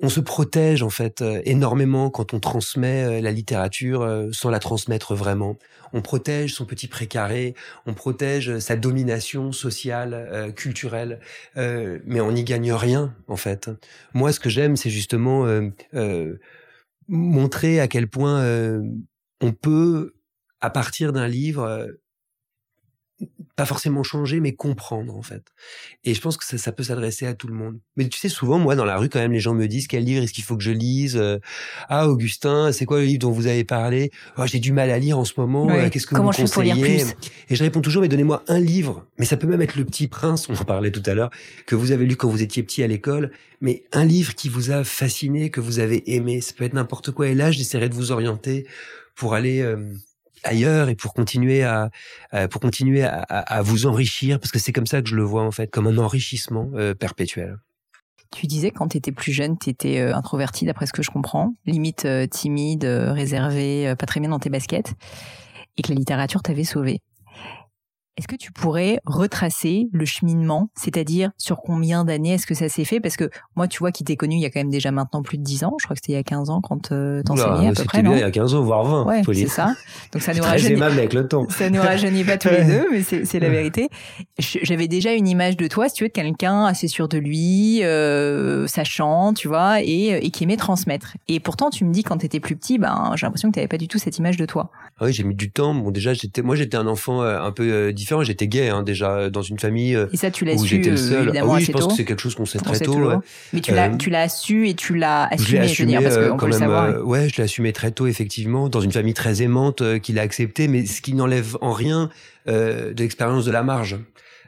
[0.00, 4.50] on se protège en fait euh, énormément quand on transmet euh, la littérature euh, sans
[4.50, 5.58] la transmettre vraiment.
[5.92, 7.54] On protège son petit précaré,
[7.86, 11.18] on protège sa domination sociale, culturelle,
[11.56, 13.70] mais on n'y gagne rien en fait.
[14.12, 15.46] Moi, ce que j'aime, c'est justement
[17.08, 18.44] montrer à quel point
[19.40, 20.12] on peut,
[20.60, 21.88] à partir d'un livre,
[23.58, 25.42] pas forcément changer, mais comprendre en fait.
[26.04, 27.80] Et je pense que ça, ça peut s'adresser à tout le monde.
[27.96, 30.04] Mais tu sais, souvent, moi, dans la rue, quand même, les gens me disent quel
[30.04, 31.38] livre est-ce qu'il faut que je lise euh,
[31.88, 34.12] Ah, Augustin, c'est quoi le livre dont vous avez parlé?
[34.36, 35.68] Oh, J'ai du mal à lire en ce moment.
[35.68, 37.04] Euh, qu'est-ce que vous je conseillez
[37.48, 39.04] Et je réponds toujours, mais donnez-moi un livre.
[39.18, 41.30] Mais ça peut même être Le Petit Prince, on en parlait tout à l'heure,
[41.66, 43.32] que vous avez lu quand vous étiez petit à l'école.
[43.60, 47.10] Mais un livre qui vous a fasciné, que vous avez aimé, ça peut être n'importe
[47.10, 47.26] quoi.
[47.26, 48.68] Et là, j'essaierai de vous orienter
[49.16, 49.76] pour aller euh,
[50.44, 51.90] ailleurs et pour continuer à,
[52.50, 55.50] pour continuer à, vous enrichir parce que c'est comme ça que je le vois en
[55.50, 57.58] fait comme un enrichissement euh, perpétuel.
[58.30, 61.10] Tu disais quand tu étais plus jeune, tu étais euh, introverti d'après ce que je
[61.10, 64.94] comprends, limite euh, timide, réservé, pas très bien dans tes baskets
[65.76, 67.00] et que la littérature t'avait sauvé.
[68.18, 72.84] Est-ce que tu pourrais retracer le cheminement, c'est-à-dire sur combien d'années est-ce que ça s'est
[72.84, 72.98] fait?
[72.98, 75.22] Parce que moi, tu vois, qui t'ai connu il y a quand même déjà maintenant
[75.22, 77.22] plus de 10 ans, je crois que c'était il y a 15 ans quand euh,
[77.22, 79.04] t'enseignais à peu près, bien il y a 15 ans, voire 20.
[79.04, 79.74] Ouais, c'est ça.
[80.12, 80.82] Donc ça nous rajeunit.
[80.82, 81.46] avec le temps.
[81.58, 83.88] Ça nous rajeunit pas tous les deux, mais c'est la vérité.
[84.38, 87.82] J'avais déjà une image de toi, si tu veux, de quelqu'un assez sûr de lui,
[87.82, 91.16] euh, sachant, tu vois, et, et qui aimait transmettre.
[91.28, 93.78] Et pourtant, tu me dis quand t'étais plus petit, ben j'ai l'impression que t'avais pas
[93.78, 94.70] du tout cette image de toi.
[95.00, 95.74] Ah oui, j'ai mis du temps.
[95.74, 98.82] Bon, déjà, j'étais, moi, j'étais un enfant euh, un peu euh, différent J'étais gay hein,
[98.82, 101.32] déjà dans une famille et ça, tu où j'étais le seul.
[101.36, 103.12] Ah oui, je pense que c'est quelque chose qu'on sait très tôt.
[103.52, 106.36] Mais tu l'as, euh, tu l'as su et tu l'as assumé, je, assumé, parce qu'on
[106.36, 107.06] peut le savoir.
[107.06, 110.68] ouais, je l'ai assumé très tôt, effectivement, dans une famille très aimante qui l'a accepté,
[110.68, 112.08] mais ce qui n'enlève en rien
[112.46, 113.98] de l'expérience de la marge.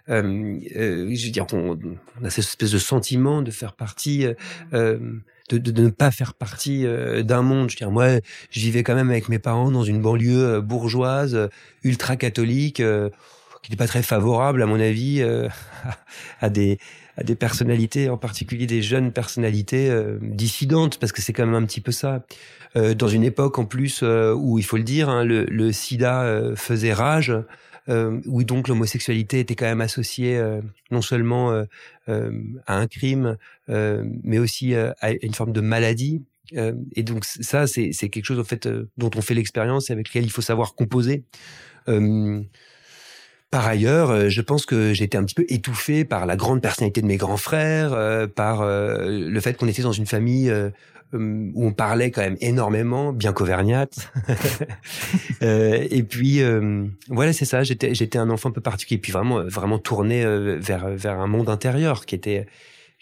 [0.09, 1.79] Euh, je veux dire, on,
[2.21, 4.27] on, a cette espèce de sentiment de faire partie
[4.73, 4.99] euh,
[5.51, 7.71] de, de, ne pas faire partie euh, d'un monde.
[7.71, 10.61] Je veux dire, moi, je vivais quand même avec mes parents dans une banlieue euh,
[10.61, 11.49] bourgeoise, euh,
[11.83, 12.83] ultra catholique
[13.63, 15.23] qui n'était pas très favorable, à mon avis,
[16.41, 16.79] à des
[17.17, 21.67] à des personnalités, en particulier des jeunes personnalités dissidentes, parce que c'est quand même un
[21.67, 22.25] petit peu ça.
[22.75, 27.35] dans une époque en plus où, il faut le dire, hein, le, SIDA faisait rage
[27.91, 31.65] euh, où donc l'homosexualité était quand même associée euh, non seulement
[32.09, 32.31] euh,
[32.67, 33.37] à un crime,
[33.69, 36.23] mais aussi à une forme de maladie.
[36.53, 40.25] et donc ça, c'est quelque chose en fait dont on fait l'expérience et avec lequel
[40.25, 41.25] il faut savoir composer.
[43.51, 47.07] Par ailleurs, je pense que été un petit peu étouffé par la grande personnalité de
[47.07, 47.91] mes grands frères,
[48.35, 50.53] par le fait qu'on était dans une famille
[51.13, 54.13] euh, où on parlait quand même énormément, bien qu'auvergnate.
[55.43, 57.63] euh, et puis euh, voilà, c'est ça.
[57.63, 61.27] J'étais j'étais un enfant un peu particulier, puis vraiment vraiment tourné euh, vers vers un
[61.27, 62.47] monde intérieur qui était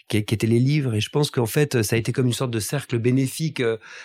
[0.09, 0.95] qui, étaient les livres.
[0.95, 3.63] Et je pense qu'en fait, ça a été comme une sorte de cercle bénéfique.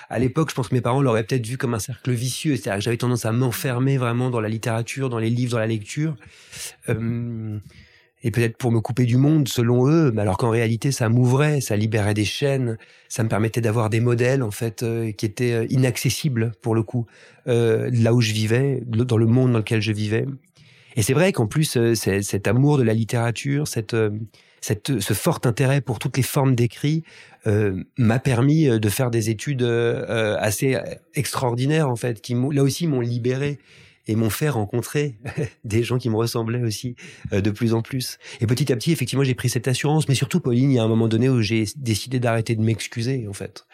[0.09, 2.57] À l'époque, je pense que mes parents l'auraient peut-être vu comme un cercle vicieux.
[2.57, 5.67] C'est-à-dire que j'avais tendance à m'enfermer vraiment dans la littérature, dans les livres, dans la
[5.67, 6.17] lecture.
[6.89, 7.59] Euh,
[8.25, 11.61] et peut-être pour me couper du monde selon eux, mais alors qu'en réalité ça m'ouvrait,
[11.61, 12.79] ça libérait des chaînes,
[13.09, 16.83] ça me permettait d'avoir des modèles en fait euh, qui étaient euh, inaccessibles pour le
[16.83, 17.07] coup
[17.47, 20.25] euh, là où je vivais, dans le monde dans lequel je vivais.
[20.97, 23.95] Et c'est vrai qu'en plus euh, cet amour de la littérature, cette,
[24.65, 27.03] ce fort intérêt pour toutes les formes d'écrit
[27.99, 30.79] m'a permis de faire des études assez
[31.15, 33.59] extraordinaires en fait, qui là aussi m'ont libéré
[34.07, 35.19] et m'ont fait rencontrer
[35.65, 36.97] des gens qui me ressemblaient aussi
[37.33, 38.19] euh, de plus en plus.
[38.41, 40.83] Et petit à petit, effectivement, j'ai pris cette assurance, mais surtout, Pauline, il y a
[40.83, 43.67] un moment donné où j'ai décidé d'arrêter de m'excuser, en fait.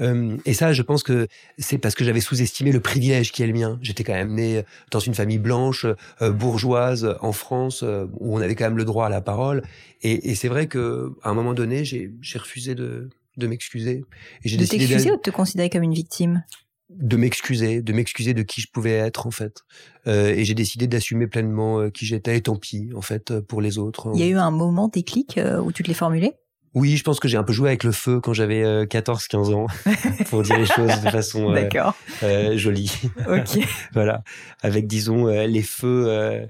[0.00, 3.46] Euh, et ça, je pense que c'est parce que j'avais sous-estimé le privilège qui est
[3.46, 3.78] le mien.
[3.82, 5.86] J'étais quand même né dans une famille blanche,
[6.22, 9.62] euh, bourgeoise, en France, où on avait quand même le droit à la parole.
[10.02, 13.08] Et, et c'est vrai que à un moment donné, j'ai refusé de,
[13.38, 14.04] de m'excuser.
[14.44, 16.44] Et j'ai de t'excuser ou de te considérer comme une victime?
[16.90, 19.62] De m'excuser, de m'excuser de qui je pouvais être en fait.
[20.06, 23.42] Euh, et j'ai décidé d'assumer pleinement euh, qui j'étais et tant pis en fait euh,
[23.42, 24.10] pour les autres.
[24.14, 26.32] Il y a eu un moment déclic où tu te l'es formulé?
[26.74, 29.66] Oui, je pense que j'ai un peu joué avec le feu quand j'avais 14-15 ans
[30.30, 31.54] pour dire les choses de façon
[32.56, 32.92] jolie.
[33.26, 33.58] Ok.
[33.94, 34.22] voilà,
[34.62, 36.46] avec disons les feux,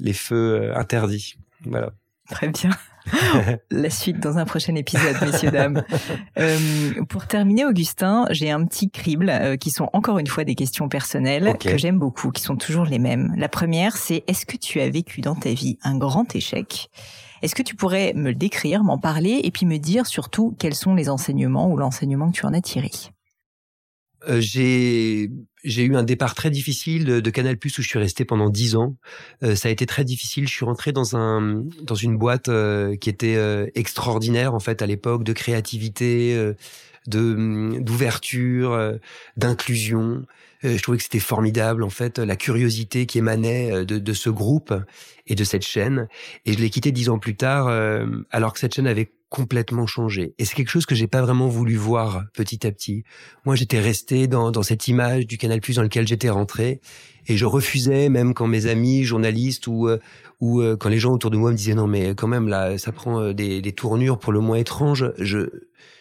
[0.00, 1.36] les feux interdits.
[1.66, 1.92] Voilà.
[2.30, 2.70] Très bien.
[3.70, 5.82] La suite dans un prochain épisode, messieurs, dames.
[6.38, 10.54] Euh, pour terminer, Augustin, j'ai un petit crible euh, qui sont encore une fois des
[10.54, 13.34] questions personnelles que j'aime beaucoup, qui sont toujours les mêmes.
[13.36, 16.90] La première, c'est est-ce que tu as vécu dans ta vie un grand échec?
[17.42, 20.74] Est-ce que tu pourrais me le décrire, m'en parler et puis me dire surtout quels
[20.74, 22.90] sont les enseignements ou l'enseignement que tu en as tiré?
[24.28, 25.30] Euh, j'ai
[25.64, 28.76] j'ai eu un départ très difficile de, Canal Plus où je suis resté pendant dix
[28.76, 28.96] ans.
[29.42, 30.46] Euh, ça a été très difficile.
[30.46, 33.38] Je suis rentré dans un dans une boîte euh, qui était
[33.74, 36.36] extraordinaire en fait à l'époque de créativité,
[37.06, 38.98] de d'ouverture,
[39.36, 40.24] d'inclusion.
[40.62, 44.74] je trouvais que c'était formidable en fait la curiosité qui émanait de, de ce groupe
[45.26, 46.08] et de cette chaîne.
[46.46, 47.68] Et je l'ai quitté dix ans plus tard
[48.30, 50.34] alors que cette chaîne avait complètement changé.
[50.38, 53.02] Et c'est quelque chose que j'ai pas vraiment voulu voir petit à petit.
[53.46, 56.82] Moi, j'étais resté dans, dans cette image du Canal Plus dans lequel j'étais rentré,
[57.26, 59.98] et je refusais même quand mes amis journalistes ou euh,
[60.40, 62.76] ou euh, quand les gens autour de moi me disaient non mais quand même là
[62.76, 65.10] ça prend euh, des, des tournures pour le moins étranges.
[65.18, 65.48] Je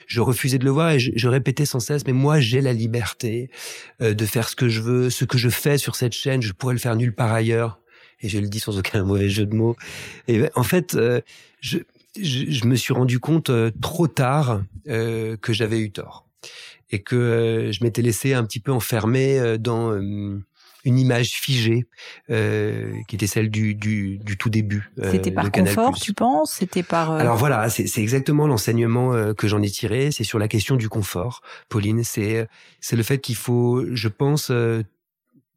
[0.08, 2.74] je refusais de le voir et je, je répétais sans cesse mais moi j'ai la
[2.74, 3.50] liberté
[4.02, 6.74] de faire ce que je veux, ce que je fais sur cette chaîne, je pourrais
[6.74, 7.80] le faire nulle part ailleurs
[8.20, 9.78] et je le dis sans aucun mauvais jeu de mots.
[10.28, 10.98] Et en fait,
[11.62, 11.78] je,
[12.20, 16.26] je, me suis rendu compte euh, trop tard euh, que j'avais eu tort
[16.92, 20.44] et que euh, je m'étais laissé un petit peu enfermer dans une
[20.86, 21.86] image figée
[22.28, 24.92] qui était celle du, du, du tout début.
[25.12, 26.54] C'était par confort, tu penses?
[26.54, 27.12] C'était par.
[27.12, 30.12] Alors voilà, c'est exactement l'enseignement que j'en ai tiré.
[30.12, 32.04] C'est sur la question du confort, Pauline.
[32.04, 32.48] C'est
[32.82, 34.52] c'est le fait qu'il faut, je pense,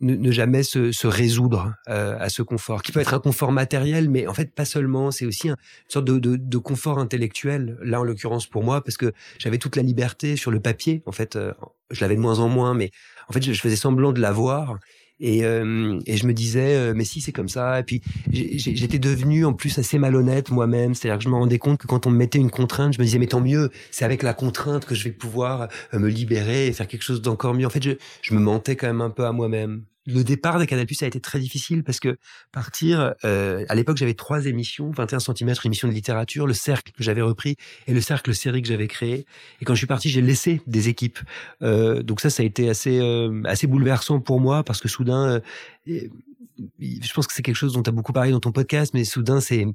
[0.00, 4.10] ne, jamais se, se résoudre euh, à ce confort, qui peut être un confort matériel,
[4.10, 5.56] mais en fait pas seulement, c'est aussi une
[5.88, 9.76] sorte de, de, de, confort intellectuel, là en l'occurrence pour moi, parce que j'avais toute
[9.76, 11.52] la liberté sur le papier, en fait, euh,
[11.90, 12.90] je l'avais de moins en moins, mais
[13.28, 14.78] en fait je, faisais semblant de l'avoir.
[15.20, 17.80] Et, euh, et je me disais, mais si c'est comme ça.
[17.80, 20.94] Et puis j'étais devenu en plus assez malhonnête moi-même.
[20.94, 23.04] C'est-à-dire que je me rendais compte que quand on me mettait une contrainte, je me
[23.04, 26.72] disais, mais tant mieux, c'est avec la contrainte que je vais pouvoir me libérer et
[26.72, 27.66] faire quelque chose d'encore mieux.
[27.66, 27.92] En fait, je,
[28.22, 31.20] je me mentais quand même un peu à moi-même le départ de Canal a été
[31.20, 32.18] très difficile parce que
[32.52, 37.02] partir, euh, à l'époque j'avais trois émissions, 21 cm, émission de littérature, le cercle que
[37.02, 39.26] j'avais repris et le cercle série que j'avais créé.
[39.60, 41.18] Et quand je suis parti, j'ai laissé des équipes.
[41.62, 45.40] Euh, donc ça, ça a été assez euh, assez bouleversant pour moi parce que soudain,
[45.86, 49.04] je pense que c'est quelque chose dont tu as beaucoup parlé dans ton podcast, mais
[49.04, 49.66] soudain c'est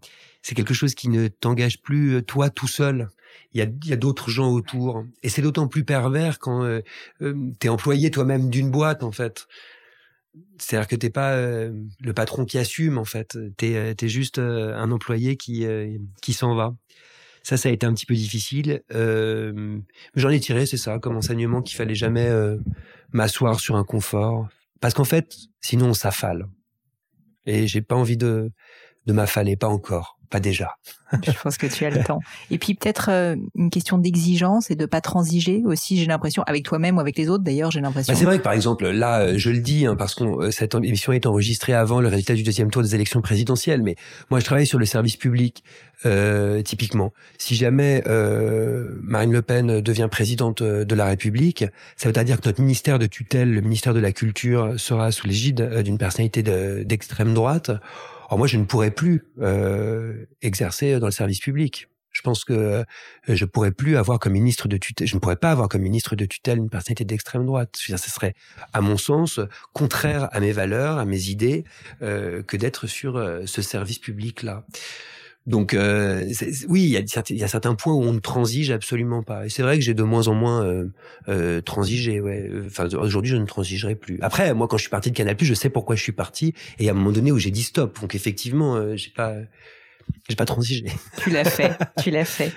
[0.41, 3.09] c'est quelque chose qui ne t'engage plus toi tout seul
[3.53, 5.05] il y a, a d'autres gens autour.
[5.23, 6.81] Et c'est d'autant plus pervers quand euh,
[7.19, 9.47] tu es employé toi-même d'une boîte, en fait.
[10.57, 13.37] C'est-à-dire que t'es pas le patron qui assume en fait.
[13.57, 15.65] T'es es juste un employé qui
[16.21, 16.75] qui s'en va.
[17.41, 18.83] Ça, ça a été un petit peu difficile.
[20.15, 22.29] J'en ai tiré, c'est ça, comme enseignement qu'il fallait jamais
[23.11, 24.47] m'asseoir sur un confort,
[24.81, 26.47] parce qu'en fait, sinon on s'affale.
[27.45, 28.51] Et j'ai pas envie de
[29.07, 30.75] de m'affaler, pas encore pas déjà.
[31.23, 32.19] je pense que tu as le temps.
[32.51, 36.63] Et puis peut-être euh, une question d'exigence et de pas transiger aussi, j'ai l'impression, avec
[36.63, 38.13] toi-même ou avec les autres d'ailleurs, j'ai l'impression.
[38.13, 40.51] Bah c'est vrai que par exemple, là, euh, je le dis, hein, parce que euh,
[40.51, 43.95] cette émission est enregistrée avant le résultat du deuxième tour des élections présidentielles, mais
[44.29, 45.63] moi je travaille sur le service public,
[46.05, 47.11] euh, typiquement.
[47.37, 51.65] Si jamais euh, Marine Le Pen devient présidente de la République,
[51.97, 55.27] ça veut dire que notre ministère de tutelle, le ministère de la Culture, sera sous
[55.27, 56.41] l'égide d'une personnalité
[56.85, 57.71] d'extrême droite.
[58.29, 61.89] Alors moi, je ne pourrais plus euh, exercer dans le service public.
[62.11, 62.83] Je pense que euh,
[63.27, 66.15] je pourrais plus avoir comme ministre de tutelle, je ne pourrais pas avoir comme ministre
[66.15, 67.75] de tutelle une personnalité d'extrême droite.
[67.75, 68.33] ce serait,
[68.73, 69.39] à mon sens,
[69.73, 71.63] contraire à mes valeurs, à mes idées,
[72.01, 74.65] euh, que d'être sur euh, ce service public-là.
[75.49, 76.31] Donc euh,
[76.67, 79.47] oui, il y, a, il y a certains points où on ne transige absolument pas.
[79.47, 80.85] Et c'est vrai que j'ai de moins en moins euh,
[81.27, 82.21] euh, transigé.
[82.21, 82.47] Ouais.
[82.67, 84.19] Enfin, aujourd'hui, je ne transigerai plus.
[84.21, 86.49] Après, moi, quand je suis parti de Canal+, je sais pourquoi je suis parti.
[86.77, 87.99] Et il y a un moment donné où j'ai dit stop.
[87.99, 89.33] Donc effectivement, euh, j'ai pas,
[90.29, 90.85] j'ai pas transigé.
[91.23, 91.75] Tu l'as fait.
[92.03, 92.53] tu l'as fait.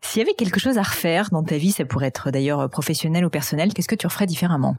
[0.00, 3.24] S'il y avait quelque chose à refaire dans ta vie, ça pourrait être d'ailleurs professionnel
[3.24, 4.76] ou personnel, qu'est-ce que tu referais différemment?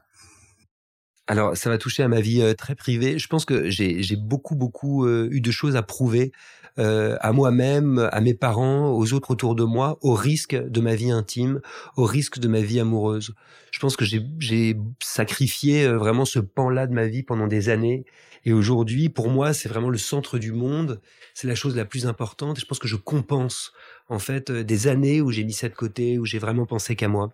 [1.28, 3.18] Alors, ça va toucher à ma vie euh, très privée.
[3.18, 6.32] Je pense que j'ai beaucoup, beaucoup euh, eu de choses à prouver
[6.78, 10.96] euh, à moi-même, à mes parents, aux autres autour de moi, au risque de ma
[10.96, 11.62] vie intime,
[11.96, 13.34] au risque de ma vie amoureuse.
[13.72, 18.06] Je pense que j'ai sacrifié vraiment ce pan-là de ma vie pendant des années.
[18.46, 21.02] Et aujourd'hui, pour moi, c'est vraiment le centre du monde.
[21.34, 22.60] C'est la chose la plus importante.
[22.60, 23.74] Je pense que je compense,
[24.08, 27.08] en fait, des années où j'ai mis ça de côté, où j'ai vraiment pensé qu'à
[27.08, 27.34] moi.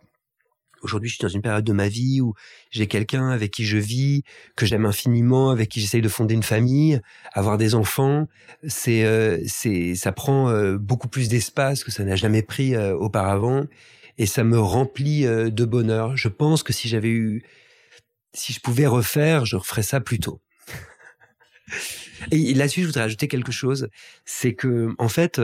[0.82, 2.34] Aujourd'hui, je suis dans une période de ma vie où
[2.72, 4.24] j'ai quelqu'un avec qui je vis,
[4.56, 7.00] que j'aime infiniment, avec qui j'essaye de fonder une famille,
[7.34, 8.28] avoir des enfants.
[8.68, 12.96] C'est, euh, c'est, ça prend euh, beaucoup plus d'espace que ça n'a jamais pris euh,
[12.96, 13.66] auparavant,
[14.18, 16.18] et ça me remplit de bonheur.
[16.18, 17.44] Je pense que si j'avais eu,
[18.34, 20.42] si je pouvais refaire, je referais ça plus tôt.
[22.32, 23.88] et là-dessus, je voudrais ajouter quelque chose,
[24.26, 25.40] c'est que en fait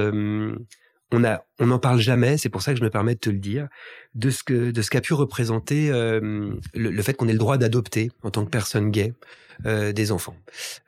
[1.11, 2.37] on a, on n'en parle jamais.
[2.37, 3.67] C'est pour ça que je me permets de te le dire
[4.17, 7.57] de ce que de ce qu'a pu représenter euh, le, fait qu'on ait le droit
[7.57, 9.13] d'adopter en tant que personne gay
[9.65, 10.35] euh, des enfants.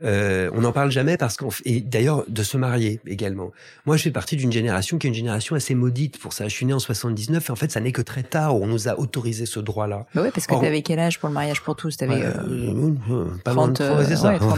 [0.03, 3.51] Euh, on n'en parle jamais parce qu'on et d'ailleurs de se marier également.
[3.87, 6.47] Moi, je fais partie d'une génération qui est une génération assez maudite pour ça.
[6.47, 8.67] Je suis né en 79 et en fait, ça n'est que très tard où on
[8.67, 10.05] nous a autorisé ce droit-là.
[10.13, 11.97] Bah ouais, parce que tu avais quel âge pour le mariage pour tous?
[11.97, 14.37] T'avais euh, euh, pas 30, c'est ça.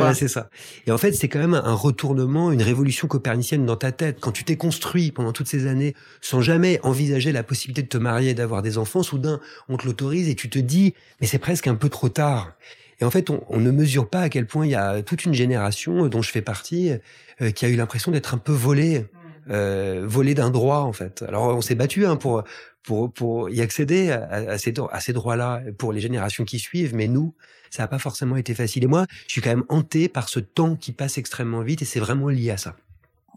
[0.00, 0.50] Ouais, c'est ça.
[0.86, 4.18] Et en fait, c'est quand même un retournement, une révolution copernicienne dans ta tête.
[4.20, 7.98] Quand tu t'es construit pendant toutes ces années sans jamais envisager la possibilité de te
[7.98, 11.38] marier et d'avoir des enfants, soudain, on te l'autorise et tu te dis, mais c'est
[11.38, 12.52] presque un peu trop tard.
[13.00, 15.24] Et en fait, on, on, ne mesure pas à quel point il y a toute
[15.24, 16.92] une génération dont je fais partie
[17.40, 19.06] euh, qui a eu l'impression d'être un peu volée,
[19.50, 21.24] euh, volée d'un droit en fait.
[21.26, 22.44] Alors on s'est battu hein, pour
[22.82, 26.94] pour pour y accéder à, à ces à ces droits-là pour les générations qui suivent,
[26.94, 27.34] mais nous,
[27.70, 28.84] ça n'a pas forcément été facile.
[28.84, 31.84] Et moi, je suis quand même hanté par ce temps qui passe extrêmement vite, et
[31.86, 32.76] c'est vraiment lié à ça.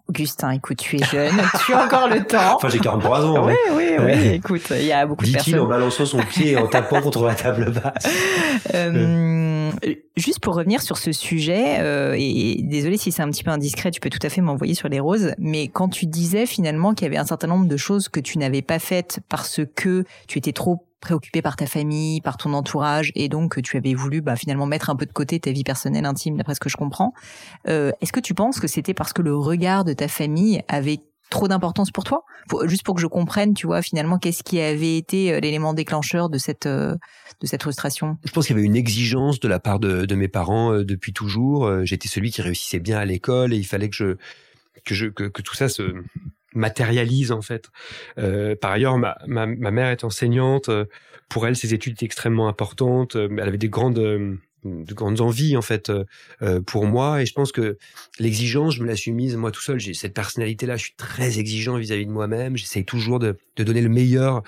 [0.09, 1.33] Augustin, écoute, tu es jeune,
[1.65, 2.55] tu as encore le temps.
[2.55, 3.45] Enfin, j'ai 43 ans.
[3.45, 3.73] Oui, hein.
[3.73, 4.27] oui, oui.
[4.33, 5.53] Écoute, il y a beaucoup de personnes.
[5.53, 8.11] Dit-il en balançant son pied et en tapant contre la table basse.
[8.73, 9.71] Euh,
[10.17, 13.91] juste pour revenir sur ce sujet, euh, et désolé si c'est un petit peu indiscret,
[13.91, 17.05] tu peux tout à fait m'envoyer sur les roses, mais quand tu disais finalement qu'il
[17.05, 20.37] y avait un certain nombre de choses que tu n'avais pas faites parce que tu
[20.37, 24.35] étais trop préoccupé par ta famille, par ton entourage, et donc tu avais voulu bah,
[24.35, 27.13] finalement mettre un peu de côté ta vie personnelle intime, d'après ce que je comprends.
[27.67, 30.99] Euh, Est-ce que tu penses que c'était parce que le regard de ta famille avait
[31.29, 32.23] trop d'importance pour toi?
[32.65, 36.29] Juste pour que je comprenne, tu vois, finalement, qu'est-ce qui avait été euh, l'élément déclencheur
[36.29, 36.95] de cette euh,
[37.41, 38.17] de cette frustration?
[38.23, 41.85] Je pense qu'il y avait une exigence de la part de, mes parents depuis toujours.
[41.85, 44.17] J'étais celui qui réussissait bien à l'école et il fallait que je
[44.85, 45.93] que que, que tout ça se
[46.55, 47.69] matérialise en fait.
[48.17, 50.69] Euh, par ailleurs, ma, mère est enseignante.
[50.69, 50.85] Euh,
[51.29, 53.15] pour elle, ses études étaient extrêmement importantes.
[53.15, 55.91] Euh, elle avait des grandes, de grandes envies en fait
[56.65, 57.21] pour moi.
[57.21, 57.77] Et je pense que
[58.19, 59.79] l'exigence, je me la suis mise moi tout seul.
[59.79, 60.77] J'ai cette personnalité-là.
[60.77, 62.57] Je suis très exigeant vis-à-vis de moi-même.
[62.57, 64.43] J'essaye toujours de, donner le meilleur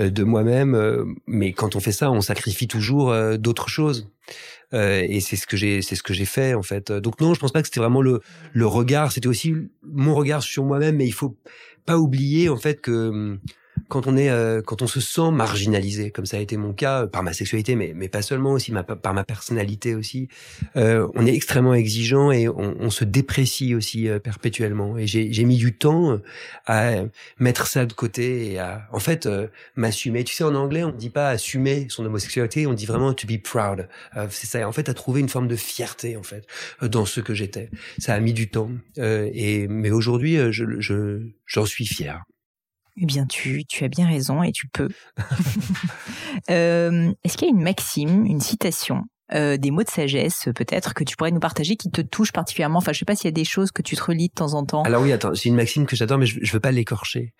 [0.00, 1.14] de moi-même.
[1.26, 4.08] mais quand on fait ça, on sacrifie toujours d'autres choses.
[4.74, 6.92] Euh, et c'est ce que j'ai, c'est ce que j'ai fait en fait.
[6.92, 8.20] Donc non, je pense pas que c'était vraiment le
[8.52, 9.12] le regard.
[9.12, 10.96] C'était aussi mon regard sur moi-même.
[10.96, 11.36] Mais il faut
[11.86, 13.38] pas oublier en fait que
[13.94, 17.06] quand on est, euh, quand on se sent marginalisé, comme ça a été mon cas
[17.06, 20.26] par ma sexualité, mais mais pas seulement aussi ma, par ma personnalité aussi,
[20.74, 24.98] euh, on est extrêmement exigeant et on, on se déprécie aussi euh, perpétuellement.
[24.98, 26.18] Et j'ai mis du temps
[26.66, 27.04] à
[27.38, 29.28] mettre ça de côté et à en fait
[29.76, 30.24] m'assumer.
[30.24, 33.40] Tu sais, en anglais, on dit pas assumer son homosexualité, on dit vraiment to be
[33.40, 33.88] proud.
[34.30, 34.68] c'est ça.
[34.68, 36.48] En fait, à trouver une forme de fierté en fait
[36.82, 37.70] dans ce que j'étais.
[37.98, 38.72] Ça a mis du temps.
[38.96, 42.24] et mais aujourd'hui, je j'en suis fier.
[42.96, 44.88] Eh bien, tu, tu as bien raison et tu peux.
[46.50, 50.94] euh, Est-ce qu'il y a une maxime, une citation, euh, des mots de sagesse peut-être
[50.94, 52.78] que tu pourrais nous partager qui te touchent particulièrement?
[52.78, 54.54] Enfin, je sais pas s'il y a des choses que tu te relis de temps
[54.54, 54.82] en temps.
[54.82, 57.34] Alors oui, attends, c'est une maxime que j'adore, mais je, je veux pas l'écorcher.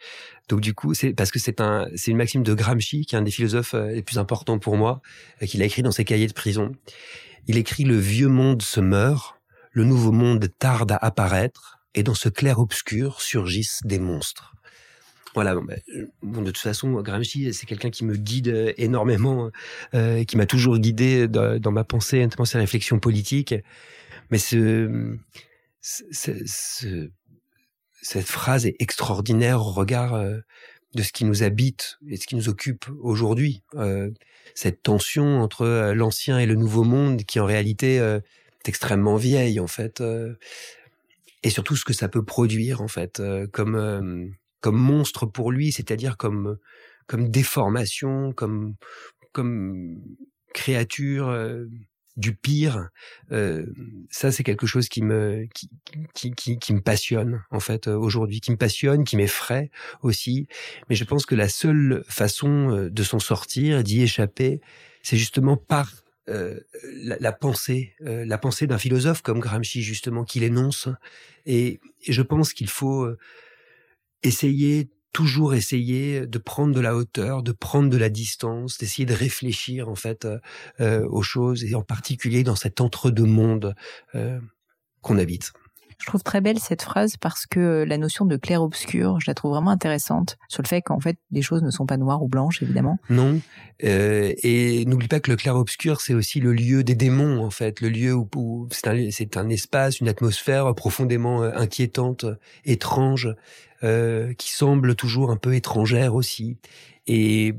[0.48, 3.18] Donc du coup, c'est parce que c'est un, c'est une maxime de Gramsci, qui est
[3.18, 5.02] un des philosophes euh, les plus importants pour moi,
[5.46, 6.72] qu'il a écrit dans ses cahiers de prison.
[7.46, 9.36] Il écrit le vieux monde se meurt,
[9.70, 14.54] le nouveau monde tarde à apparaître, et dans ce clair obscur surgissent des monstres.
[15.34, 15.56] Voilà.
[16.22, 19.50] Bon, de toute façon, Gramsci, c'est quelqu'un qui me guide euh, énormément,
[19.94, 23.54] euh, qui m'a toujours guidé dans, ma pensée, notamment ses réflexions politiques.
[24.30, 25.16] Mais ce,
[25.80, 27.10] ce,
[28.00, 30.38] cette phrase est extraordinaire au regard euh,
[30.94, 33.62] de ce qui nous habite et ce qui nous occupe aujourd'hui.
[33.74, 34.10] Euh,
[34.54, 39.66] cette tension entre l'ancien et le nouveau monde qui en réalité est extrêmement vieille en
[39.66, 40.00] fait.
[41.42, 43.20] et surtout ce que ça peut produire en fait
[43.52, 46.56] comme comme monstre pour lui, c'est-à-dire comme
[47.06, 48.76] comme déformation, comme
[49.32, 50.00] comme
[50.54, 51.66] créature euh,
[52.16, 52.88] du pire.
[53.30, 53.66] Euh,
[54.08, 55.68] ça, c'est quelque chose qui me qui,
[56.34, 60.48] qui, qui, me passionne en fait euh, aujourd'hui, qui me passionne, qui m'effraie aussi.
[60.88, 64.62] Mais je pense que la seule façon de s'en sortir, d'y échapper,
[65.02, 65.92] c'est justement par
[66.26, 70.88] la, pensée, la pensée d'un philosophe comme Gramsci justement, qu'il énonce.
[71.44, 73.14] Et, et, je pense qu'il faut
[74.24, 79.14] essayer, toujours essayer de prendre de la hauteur, de prendre de la distance, d'essayer de
[79.14, 80.38] réfléchir en fait euh,
[80.80, 83.74] euh, aux choses et en particulier dans cet entre-deux-mondes
[84.16, 84.40] euh,
[85.02, 85.52] qu'on habite.
[86.04, 89.52] Je trouve très belle cette phrase parce que la notion de clair-obscur, je la trouve
[89.52, 92.62] vraiment intéressante sur le fait qu'en fait les choses ne sont pas noires ou blanches
[92.62, 92.98] évidemment.
[93.08, 93.40] Non.
[93.84, 97.80] Euh, et n'oublie pas que le clair-obscur c'est aussi le lieu des démons en fait,
[97.80, 102.26] le lieu où, c'est un, espace, une atmosphère profondément euh, inquiétante,
[102.66, 103.34] étrange,
[103.82, 106.58] euh, qui semble toujours un peu étrangère aussi.
[107.06, 107.54] Et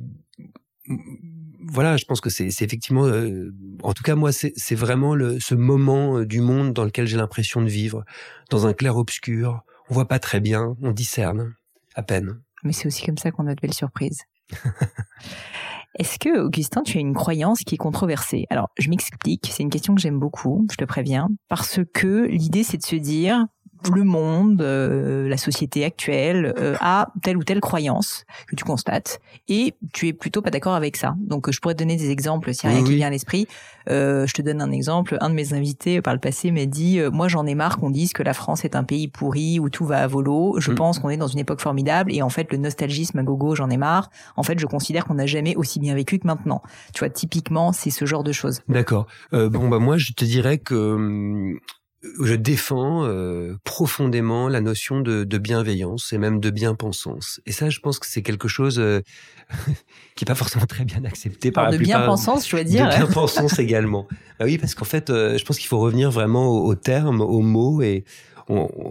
[1.68, 3.53] voilà, je pense que c'est effectivement, euh,
[3.84, 7.18] en tout cas moi, c'est vraiment le, ce moment euh, du monde dans lequel j'ai
[7.18, 8.03] l'impression de vivre,
[8.49, 9.61] dans un clair obscur.
[9.89, 11.55] On voit pas très bien, on discerne
[11.95, 12.41] à peine.
[12.63, 14.24] Mais c'est aussi comme ça qu'on a de belles surprises.
[15.97, 18.45] Est-ce que, Augustin, tu as une croyance qui est controversée?
[18.49, 22.63] Alors, je m'explique, c'est une question que j'aime beaucoup, je te préviens, parce que l'idée,
[22.63, 23.45] c'est de se dire,
[23.93, 29.19] le monde, euh, la société actuelle euh, a telle ou telle croyance que tu constates
[29.47, 31.15] et tu es plutôt pas d'accord avec ça.
[31.19, 33.47] Donc je pourrais te donner des exemples s'il y a rien qui vient à l'esprit.
[33.89, 35.17] Euh, je te donne un exemple.
[35.21, 38.13] Un de mes invités par le passé m'a dit moi j'en ai marre qu'on dise
[38.13, 40.55] que la France est un pays pourri où tout va à volo.
[40.59, 40.75] Je mm.
[40.75, 43.69] pense qu'on est dans une époque formidable et en fait le nostalgisme à gogo j'en
[43.69, 44.09] ai marre.
[44.36, 46.61] En fait je considère qu'on n'a jamais aussi bien vécu que maintenant.
[46.93, 48.61] Tu vois typiquement c'est ce genre de choses.
[48.69, 49.07] D'accord.
[49.31, 51.59] bon bah moi je te dirais que hum,
[52.21, 57.41] je défends euh, profondément la notion de, de, bienveillance et même de bien-pensance.
[57.45, 59.01] Et ça, je pense que c'est quelque chose euh,
[60.15, 62.85] qui est pas forcément très bien accepté par Alors la de bien-pensance, je veux dire.
[62.89, 64.07] De bien-pensance également.
[64.39, 67.21] Bah oui, parce qu'en fait, euh, je pense qu'il faut revenir vraiment aux au termes,
[67.21, 68.03] aux mots et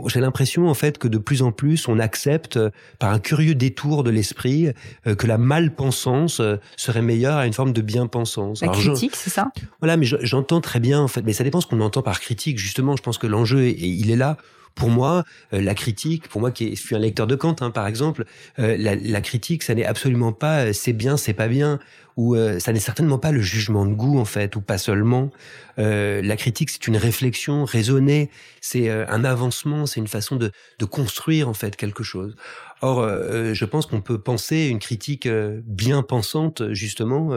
[0.06, 3.54] j'ai l'impression en fait que de plus en plus on accepte euh, par un curieux
[3.54, 4.72] détour de l'esprit
[5.06, 8.62] euh, que la malpensance euh, serait meilleure à une forme de bien-pensance.
[8.62, 9.52] La critique, c'est ça?
[9.80, 12.58] Voilà, mais j'entends très bien en fait, mais ça dépend ce qu'on entend par critique.
[12.58, 14.36] Justement, je pense que l'enjeu il est là
[14.74, 18.24] pour moi, la critique, pour moi qui suis un lecteur de Kant, hein, par exemple,
[18.58, 21.78] la, la, critique, ça n'est absolument pas c'est bien, c'est pas bien
[22.18, 25.30] euh, ça n'est certainement pas le jugement de goût en fait, ou pas seulement.
[25.78, 30.52] Euh, la critique, c'est une réflexion raisonnée, c'est euh, un avancement, c'est une façon de
[30.84, 32.36] construire en fait quelque chose.
[32.80, 37.30] Or, euh, je pense qu'on peut penser une critique euh, bien pensante, justement,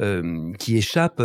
[0.00, 1.20] euh, qui échappe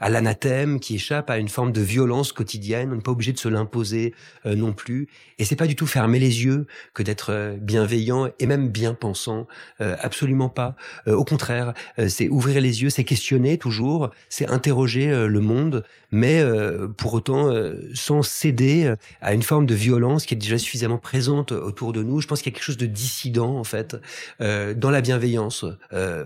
[0.00, 2.90] à l'anathème, qui échappe à une forme de violence quotidienne.
[2.92, 5.08] On n'est pas obligé de se l'imposer non plus.
[5.38, 9.46] Et c'est pas du tout fermer les yeux que d'être bienveillant et même bien pensant.
[9.78, 10.76] absolument pas.
[11.06, 11.74] au contraire,
[12.08, 17.14] c'est ouvrir les yeux, c'est questionner toujours, c'est interroger euh, le monde, mais euh, pour
[17.14, 17.50] autant
[17.94, 22.20] sans céder à une forme de violence qui est déjà suffisamment présente autour de nous.
[22.20, 23.96] Je pense qu'il y a quelque chose de dissident en fait
[24.40, 25.64] dans la bienveillance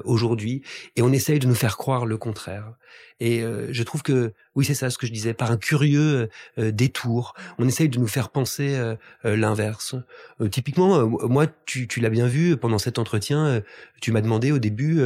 [0.04, 0.62] aujourd'hui,
[0.96, 2.74] et on essaye de nous faire croire le contraire.
[3.20, 7.34] Et je trouve que oui, c'est ça ce que je disais, par un curieux détour,
[7.58, 8.78] on essaye de nous faire penser
[9.24, 9.94] l'inverse.
[10.50, 13.62] typiquement, moi, tu, l'as bien vu pendant cet entretien,
[14.00, 15.00] tu m'as demandé au début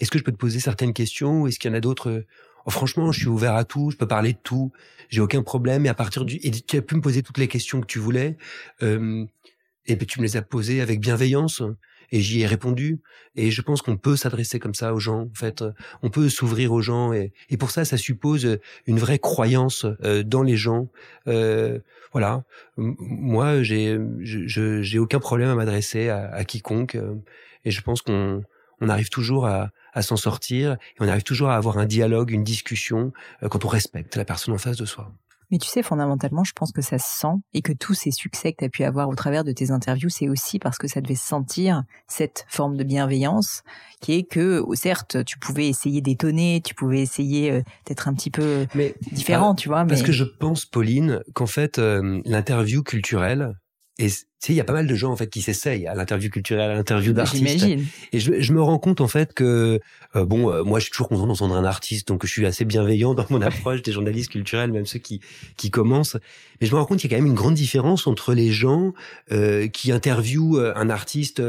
[0.00, 2.10] est-ce que je peux te poser certaines questions ou est-ce qu'il y en a d'autres
[2.10, 2.26] euh,
[2.66, 4.72] oh, Franchement, je suis ouvert à tout, je peux parler de tout,
[5.08, 5.86] j'ai aucun problème.
[5.86, 7.98] Et à partir du, et tu as pu me poser toutes les questions que tu
[7.98, 8.36] voulais,
[8.82, 9.24] euh,
[9.88, 11.62] et puis tu me les as posées avec bienveillance
[12.10, 13.00] et j'y ai répondu.
[13.34, 15.22] Et je pense qu'on peut s'adresser comme ça aux gens.
[15.22, 15.64] En fait,
[16.02, 20.22] on peut s'ouvrir aux gens et, et, pour ça, ça suppose une vraie croyance euh,
[20.22, 20.88] dans les gens.
[21.26, 21.78] Euh,
[22.12, 22.44] voilà.
[22.76, 27.14] moi, j'ai j'ai aucun problème à m'adresser à, à, quiconque euh,
[27.64, 28.42] et je pense qu'on
[28.80, 32.30] on arrive toujours à, à s'en sortir et on arrive toujours à avoir un dialogue,
[32.30, 33.12] une discussion
[33.42, 35.12] euh, quand on respecte la personne en face de soi.
[35.50, 38.52] Mais tu sais, fondamentalement, je pense que ça se sent et que tous ces succès
[38.52, 41.00] que tu as pu avoir au travers de tes interviews, c'est aussi parce que ça
[41.00, 43.62] devait sentir cette forme de bienveillance
[44.00, 48.30] qui est que, certes, tu pouvais essayer d'étonner, tu pouvais essayer euh, d'être un petit
[48.30, 49.84] peu mais, différent, tu vois.
[49.84, 53.54] Parce que je pense, Pauline, qu'en fait, euh, l'interview culturelle,
[54.00, 55.94] et tu sais, il y a pas mal de gens en fait qui s'essayent à
[55.96, 57.44] l'interview culturelle, à l'interview d'artistes.
[57.44, 57.84] J'imagine.
[58.12, 59.80] Et je, je, me rends compte en fait que
[60.14, 62.64] euh, bon, euh, moi je suis toujours content d'entendre un artiste, donc je suis assez
[62.64, 65.20] bienveillant dans mon approche des journalistes culturels, même ceux qui
[65.56, 66.16] qui commencent.
[66.60, 68.52] Mais je me rends compte qu'il y a quand même une grande différence entre les
[68.52, 68.94] gens
[69.32, 71.42] euh, qui interviewent euh, un artiste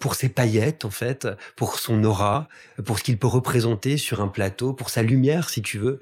[0.00, 2.48] pour ses paillettes en fait, pour son aura,
[2.84, 6.00] pour ce qu'il peut représenter sur un plateau, pour sa lumière si tu veux,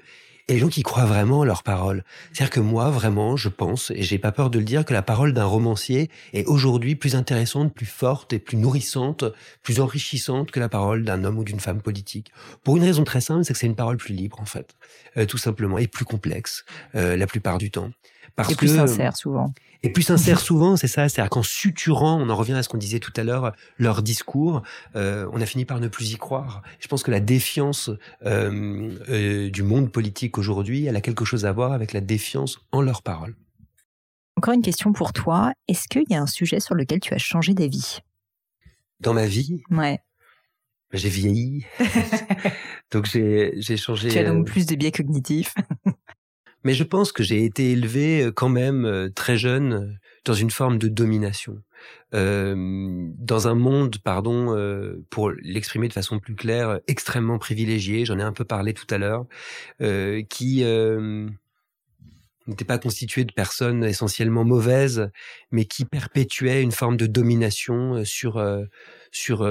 [0.51, 2.03] et les gens qui croient vraiment leurs paroles.
[2.33, 5.01] C'est-à-dire que moi, vraiment, je pense, et j'ai pas peur de le dire, que la
[5.01, 9.23] parole d'un romancier est aujourd'hui plus intéressante, plus forte et plus nourrissante,
[9.63, 12.33] plus enrichissante que la parole d'un homme ou d'une femme politique.
[12.65, 14.75] Pour une raison très simple, c'est que c'est une parole plus libre, en fait,
[15.15, 17.91] euh, tout simplement, et plus complexe, euh, la plupart du temps.
[18.35, 19.53] Parce et plus sincère souvent.
[19.83, 21.09] Et plus sincère souvent, c'est ça.
[21.09, 24.61] C'est-à-dire qu'en suturant, on en revient à ce qu'on disait tout à l'heure, leur discours,
[24.95, 26.61] euh, on a fini par ne plus y croire.
[26.79, 27.89] Je pense que la défiance
[28.25, 32.59] euh, euh, du monde politique aujourd'hui, elle a quelque chose à voir avec la défiance
[32.71, 33.35] en leurs paroles.
[34.37, 35.51] Encore une question pour toi.
[35.67, 37.99] Est-ce qu'il y a un sujet sur lequel tu as changé d'avis?
[38.99, 39.63] Dans ma vie?
[39.71, 39.99] Ouais.
[40.93, 41.65] J'ai vieilli.
[42.91, 44.09] donc j'ai changé.
[44.09, 45.55] Tu as donc plus de biais cognitifs.
[46.63, 49.93] Mais je pense que j'ai été élevé euh, quand même euh, très jeune euh,
[50.25, 51.57] dans une forme de domination,
[52.13, 52.55] euh,
[53.17, 58.05] dans un monde, pardon, euh, pour l'exprimer de façon plus claire, extrêmement privilégié.
[58.05, 59.25] J'en ai un peu parlé tout à l'heure,
[59.81, 60.63] euh, qui
[62.47, 65.09] n'était pas constitué de personnes essentiellement mauvaises,
[65.51, 68.43] mais qui perpétuait une forme de domination sur
[69.11, 69.47] sur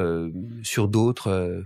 [0.63, 1.65] sur d'autres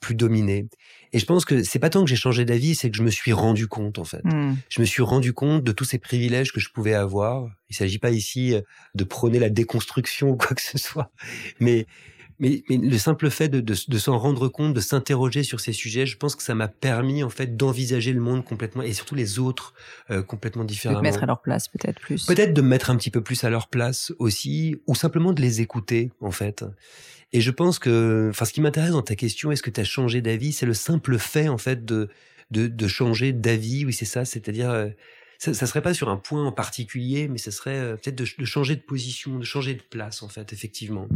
[0.00, 0.68] plus dominé.
[1.12, 3.10] Et je pense que c'est pas tant que j'ai changé d'avis, c'est que je me
[3.10, 4.24] suis rendu compte en fait.
[4.24, 4.56] Hmm.
[4.68, 7.48] Je me suis rendu compte de tous ces privilèges que je pouvais avoir.
[7.70, 8.60] Il s'agit pas ici euh,
[8.94, 11.10] de prôner la déconstruction ou quoi que ce soit,
[11.60, 11.86] mais
[12.38, 15.72] mais, mais le simple fait de, de, de s'en rendre compte, de s'interroger sur ces
[15.72, 19.14] sujets, je pense que ça m'a permis en fait d'envisager le monde complètement et surtout
[19.14, 19.74] les autres
[20.10, 21.00] euh, complètement différemment.
[21.00, 22.26] De mettre à leur place peut-être plus.
[22.26, 25.42] Peut-être de me mettre un petit peu plus à leur place aussi, ou simplement de
[25.42, 26.64] les écouter en fait.
[27.32, 29.84] Et je pense que, enfin, ce qui m'intéresse dans ta question, est-ce que tu as
[29.84, 30.52] changé d'avis?
[30.52, 32.08] C'est le simple fait, en fait, de,
[32.50, 33.84] de, de changer d'avis.
[33.84, 34.24] Oui, c'est ça.
[34.24, 34.88] C'est-à-dire, euh,
[35.38, 38.26] ça, ça serait pas sur un point en particulier, mais ça serait euh, peut-être de,
[38.38, 41.06] de, changer de position, de changer de place, en fait, effectivement.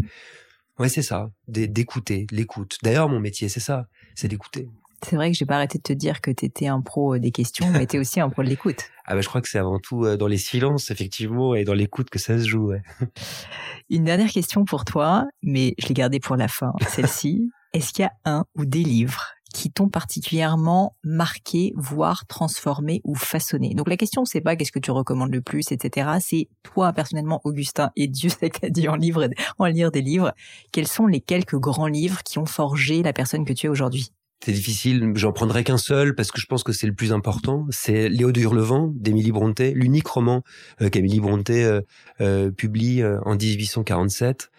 [0.78, 1.30] Ouais, c'est ça.
[1.48, 2.78] D'écouter, l'écoute.
[2.82, 3.86] D'ailleurs, mon métier, c'est ça.
[4.14, 4.68] C'est d'écouter.
[5.04, 7.32] C'est vrai que j'ai pas arrêté de te dire que tu étais un pro des
[7.32, 8.84] questions, mais tu aussi un pro de l'écoute.
[9.04, 11.74] Ah ben, je crois que c'est avant tout euh, dans les silences, effectivement, et dans
[11.74, 12.68] l'écoute que ça se joue.
[12.68, 12.82] Ouais.
[13.90, 17.50] Une dernière question pour toi, mais je l'ai gardée pour la fin, celle-ci.
[17.72, 23.14] Est-ce qu'il y a un ou des livres qui t'ont particulièrement marqué, voire transformé ou
[23.14, 23.74] façonné.
[23.74, 26.10] Donc la question c'est pas qu'est-ce que tu recommandes le plus, etc.
[26.20, 30.32] C'est toi personnellement, Augustin, et Dieu sait que dit en, lire des livres,
[30.72, 34.12] quels sont les quelques grands livres qui ont forgé la personne que tu es aujourd'hui?
[34.44, 37.66] C'est difficile, j'en prendrai qu'un seul parce que je pense que c'est le plus important.
[37.70, 40.42] C'est Léo de Hurlevent d'Émilie Brontë, l'unique roman
[40.80, 41.80] euh, qu'Émilie Brontë euh,
[42.20, 44.50] euh, publie euh, en 1847.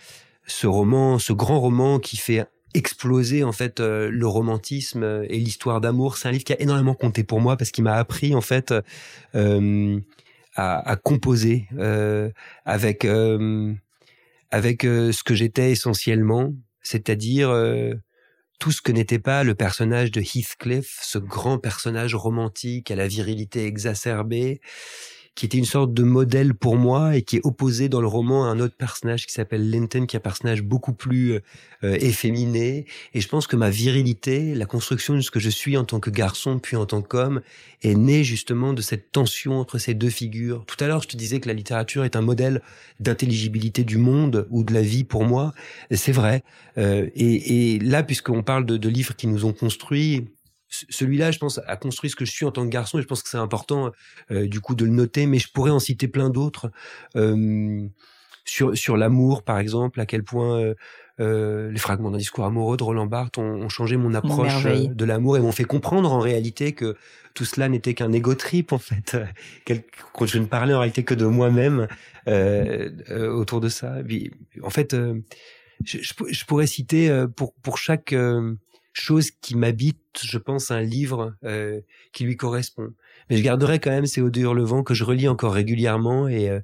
[0.46, 6.18] Ce roman, ce grand roman qui fait exploser en fait le romantisme et l'histoire d'amour.
[6.18, 8.74] C'est un livre qui a énormément compté pour moi parce qu'il m'a appris en fait
[9.34, 11.68] à, à, composer
[12.66, 13.06] avec
[14.52, 17.50] avec ce que j'étais essentiellement, c'est-à-dire
[18.64, 23.08] tout ce que n'était pas le personnage de Heathcliff, ce grand personnage romantique à la
[23.08, 24.62] virilité exacerbée,
[25.36, 28.46] qui était une sorte de modèle pour moi et qui est opposé dans le roman
[28.46, 31.40] à un autre personnage qui s'appelle Linton, qui est un personnage beaucoup plus euh,
[31.82, 32.86] efféminé.
[33.16, 36.00] Et je pense que ma virilité, la construction de ce que je suis en tant
[36.00, 37.42] que garçon puis en tant qu'homme,
[37.82, 40.66] est née justement de cette tension entre ces deux figures.
[40.66, 42.62] Tout à l'heure, je te disais que la littérature est un modèle
[43.00, 45.54] d'intelligibilité du monde ou de la vie pour moi.
[45.92, 46.44] C'est vrai.
[46.78, 50.28] Euh, et, et, là, puisqu'on parle de, de livres qui nous ont construits,
[50.90, 53.08] celui-là, je pense, a construit ce que je suis en tant que garçon, et je
[53.08, 53.92] pense que c'est important,
[54.32, 55.26] euh, du coup, de le noter.
[55.26, 56.72] Mais je pourrais en citer plein d'autres
[57.16, 57.88] euh,
[58.46, 60.76] sur sur l'amour, par exemple, à quel point euh,
[61.20, 64.88] euh les fragments d'un discours amoureux de Roland Barthes ont, ont changé mon approche euh,
[64.88, 66.96] de l'amour et m'ont fait comprendre en réalité que
[67.34, 69.18] tout cela n'était qu'un égo trip en fait,
[70.14, 71.88] quand je ne parlais en réalité que de moi-même
[72.28, 72.90] euh,
[73.32, 73.96] autour de ça.
[74.62, 74.96] en fait,
[75.86, 78.14] je, je, je, pourrais citer pour pour chaque
[78.94, 81.82] chose qui m'habite, je pense, un livre euh,
[82.14, 82.94] qui lui correspond.
[83.30, 86.60] Mais je garderai quand même ces Odes vent que je relis encore régulièrement et euh,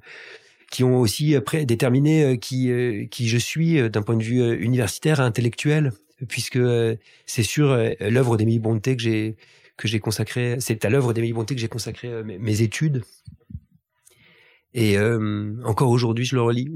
[0.70, 4.56] qui ont aussi après déterminé euh, qui euh, qui je suis d'un point de vue
[4.62, 5.92] universitaire, intellectuel,
[6.28, 6.60] puisque
[7.26, 9.36] c'est sur l'œuvre d'Émilie Bonté que j'ai
[9.76, 10.56] que j'ai consacré.
[10.60, 13.02] C'est à l'œuvre d'Émilie Bonté que j'ai consacré mes, mes, études.
[14.72, 14.96] Et
[15.64, 16.70] encore aujourd'hui, je le relis.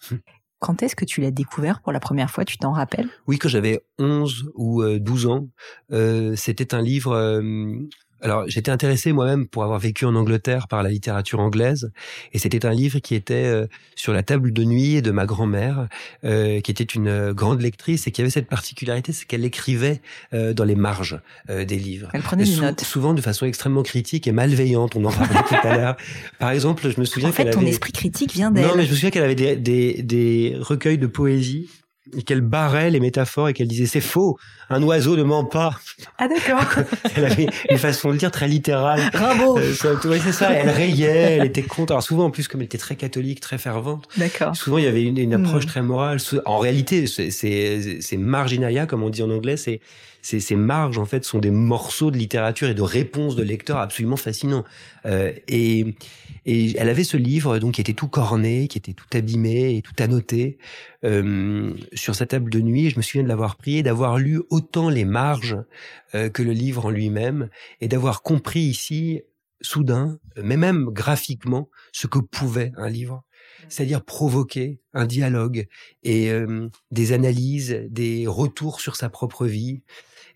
[0.60, 2.44] Quand est-ce que tu l'as découvert pour la première fois?
[2.44, 3.08] Tu t'en rappelles?
[3.26, 5.48] Oui, quand j'avais 11 ou 12 ans.
[5.90, 7.42] Euh, C'était un livre euh,
[8.22, 11.90] alors, j'étais intéressé moi-même pour avoir vécu en Angleterre par la littérature anglaise,
[12.32, 15.88] et c'était un livre qui était euh, sur la table de nuit de ma grand-mère,
[16.24, 20.00] euh, qui était une euh, grande lectrice et qui avait cette particularité, c'est qu'elle écrivait
[20.34, 22.10] euh, dans les marges euh, des livres.
[22.12, 22.80] Elle prenait des notes.
[22.80, 24.96] Souvent de façon extrêmement critique et malveillante.
[24.96, 25.96] On en parlait tout à l'heure.
[26.38, 27.70] Par exemple, je me souviens en fait, ton avait...
[27.70, 28.66] esprit critique vient d'elle.
[28.66, 31.68] Non, mais je me souviens qu'elle avait des, des, des recueils de poésie
[32.16, 34.38] et qu'elle barrait les métaphores et qu'elle disait c'est faux,
[34.68, 35.78] un oiseau ne ment pas.
[36.18, 36.64] Ah d'accord.
[37.16, 39.10] elle avait une façon de dire très littérale.
[39.12, 39.58] Bravo.
[39.58, 40.52] Euh, c'est ça.
[40.52, 41.92] Elle rayait, elle était contre.
[41.92, 44.08] Alors souvent en plus comme elle était très catholique, très fervente.
[44.16, 44.56] D'accord.
[44.56, 45.68] Souvent il y avait une, une approche mmh.
[45.68, 46.18] très morale.
[46.46, 49.80] En réalité, c'est c'est marginalia comme on dit en anglais, c'est
[50.22, 53.78] ces, ces marges en fait sont des morceaux de littérature et de réponses de lecteurs
[53.78, 54.64] absolument fascinants.
[55.06, 55.94] Euh, et,
[56.46, 59.82] et elle avait ce livre donc qui était tout corné, qui était tout abîmé et
[59.82, 60.58] tout annoté
[61.04, 62.90] euh, sur sa table de nuit.
[62.90, 65.56] Je me souviens de l'avoir pris et d'avoir lu autant les marges
[66.14, 67.48] euh, que le livre en lui-même
[67.80, 69.22] et d'avoir compris ici
[69.62, 73.24] soudain, mais même graphiquement, ce que pouvait un livre.
[73.68, 75.66] C'est-à-dire provoquer un dialogue
[76.02, 79.82] et euh, des analyses, des retours sur sa propre vie,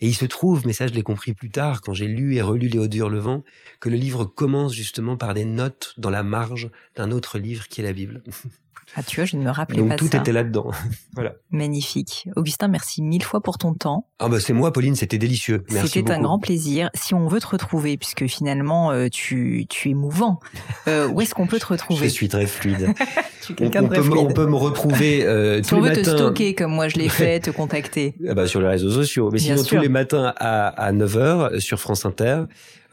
[0.04, 2.42] et il se trouve, mais ça je l'ai compris plus tard, quand j'ai lu et
[2.42, 3.42] relu Léo Levent,
[3.80, 7.80] que le livre commence justement par des notes dans la marge d'un autre livre qui
[7.80, 8.22] est la Bible.
[8.96, 10.18] Ah, tu vois, je ne me rappelais Donc, pas tout ça.
[10.18, 10.70] était là-dedans.
[11.14, 11.34] voilà.
[11.50, 12.28] Magnifique.
[12.36, 14.08] Augustin, merci mille fois pour ton temps.
[14.18, 15.64] Ah bah c'est moi, Pauline, c'était délicieux.
[15.70, 16.90] Merci C'était un grand plaisir.
[16.94, 20.40] Si on veut te retrouver, puisque finalement euh, tu, tu es mouvant,
[20.88, 22.04] euh, où est-ce qu'on peut te retrouver?
[22.04, 22.94] Je suis très fluide.
[23.42, 24.16] tu on, on, très peut, fluide.
[24.18, 26.12] on peut me retrouver euh, si tous on les veut matins.
[26.12, 28.14] te stocker comme moi je l'ai fait, te contacter.
[28.28, 29.30] Ah bah sur les réseaux sociaux.
[29.32, 29.76] Mais Bien sinon sûr.
[29.78, 32.42] tous les matins à, à 9h sur France Inter.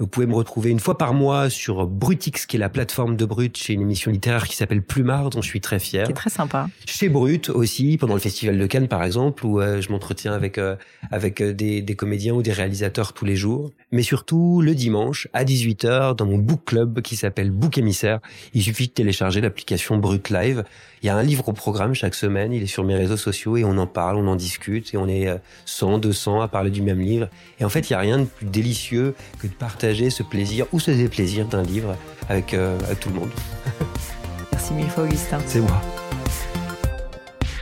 [0.01, 3.23] Vous pouvez me retrouver une fois par mois sur Brutix, qui est la plateforme de
[3.23, 6.07] Brut, chez une émission littéraire qui s'appelle Plumard, dont je suis très fier.
[6.07, 6.69] C'est très sympa.
[6.87, 10.57] Chez Brut aussi, pendant le Festival de Cannes par exemple, où euh, je m'entretiens avec
[10.57, 10.75] euh,
[11.11, 13.69] avec des, des comédiens ou des réalisateurs tous les jours.
[13.91, 18.21] Mais surtout le dimanche à 18h dans mon book club qui s'appelle Book Émissaire.
[18.55, 20.63] Il suffit de télécharger l'application Brut Live.
[21.03, 22.53] Il y a un livre au programme chaque semaine.
[22.53, 25.07] Il est sur mes réseaux sociaux et on en parle, on en discute et on
[25.07, 25.27] est
[25.65, 27.27] 100, 200 à parler du même livre.
[27.59, 30.65] Et en fait, il y a rien de plus délicieux que de partager ce plaisir
[30.71, 31.95] ou ce déplaisir d'un livre
[32.29, 33.31] avec, euh, avec tout le monde.
[34.51, 35.39] Merci mille fois, Augustin.
[35.45, 35.81] C'est moi.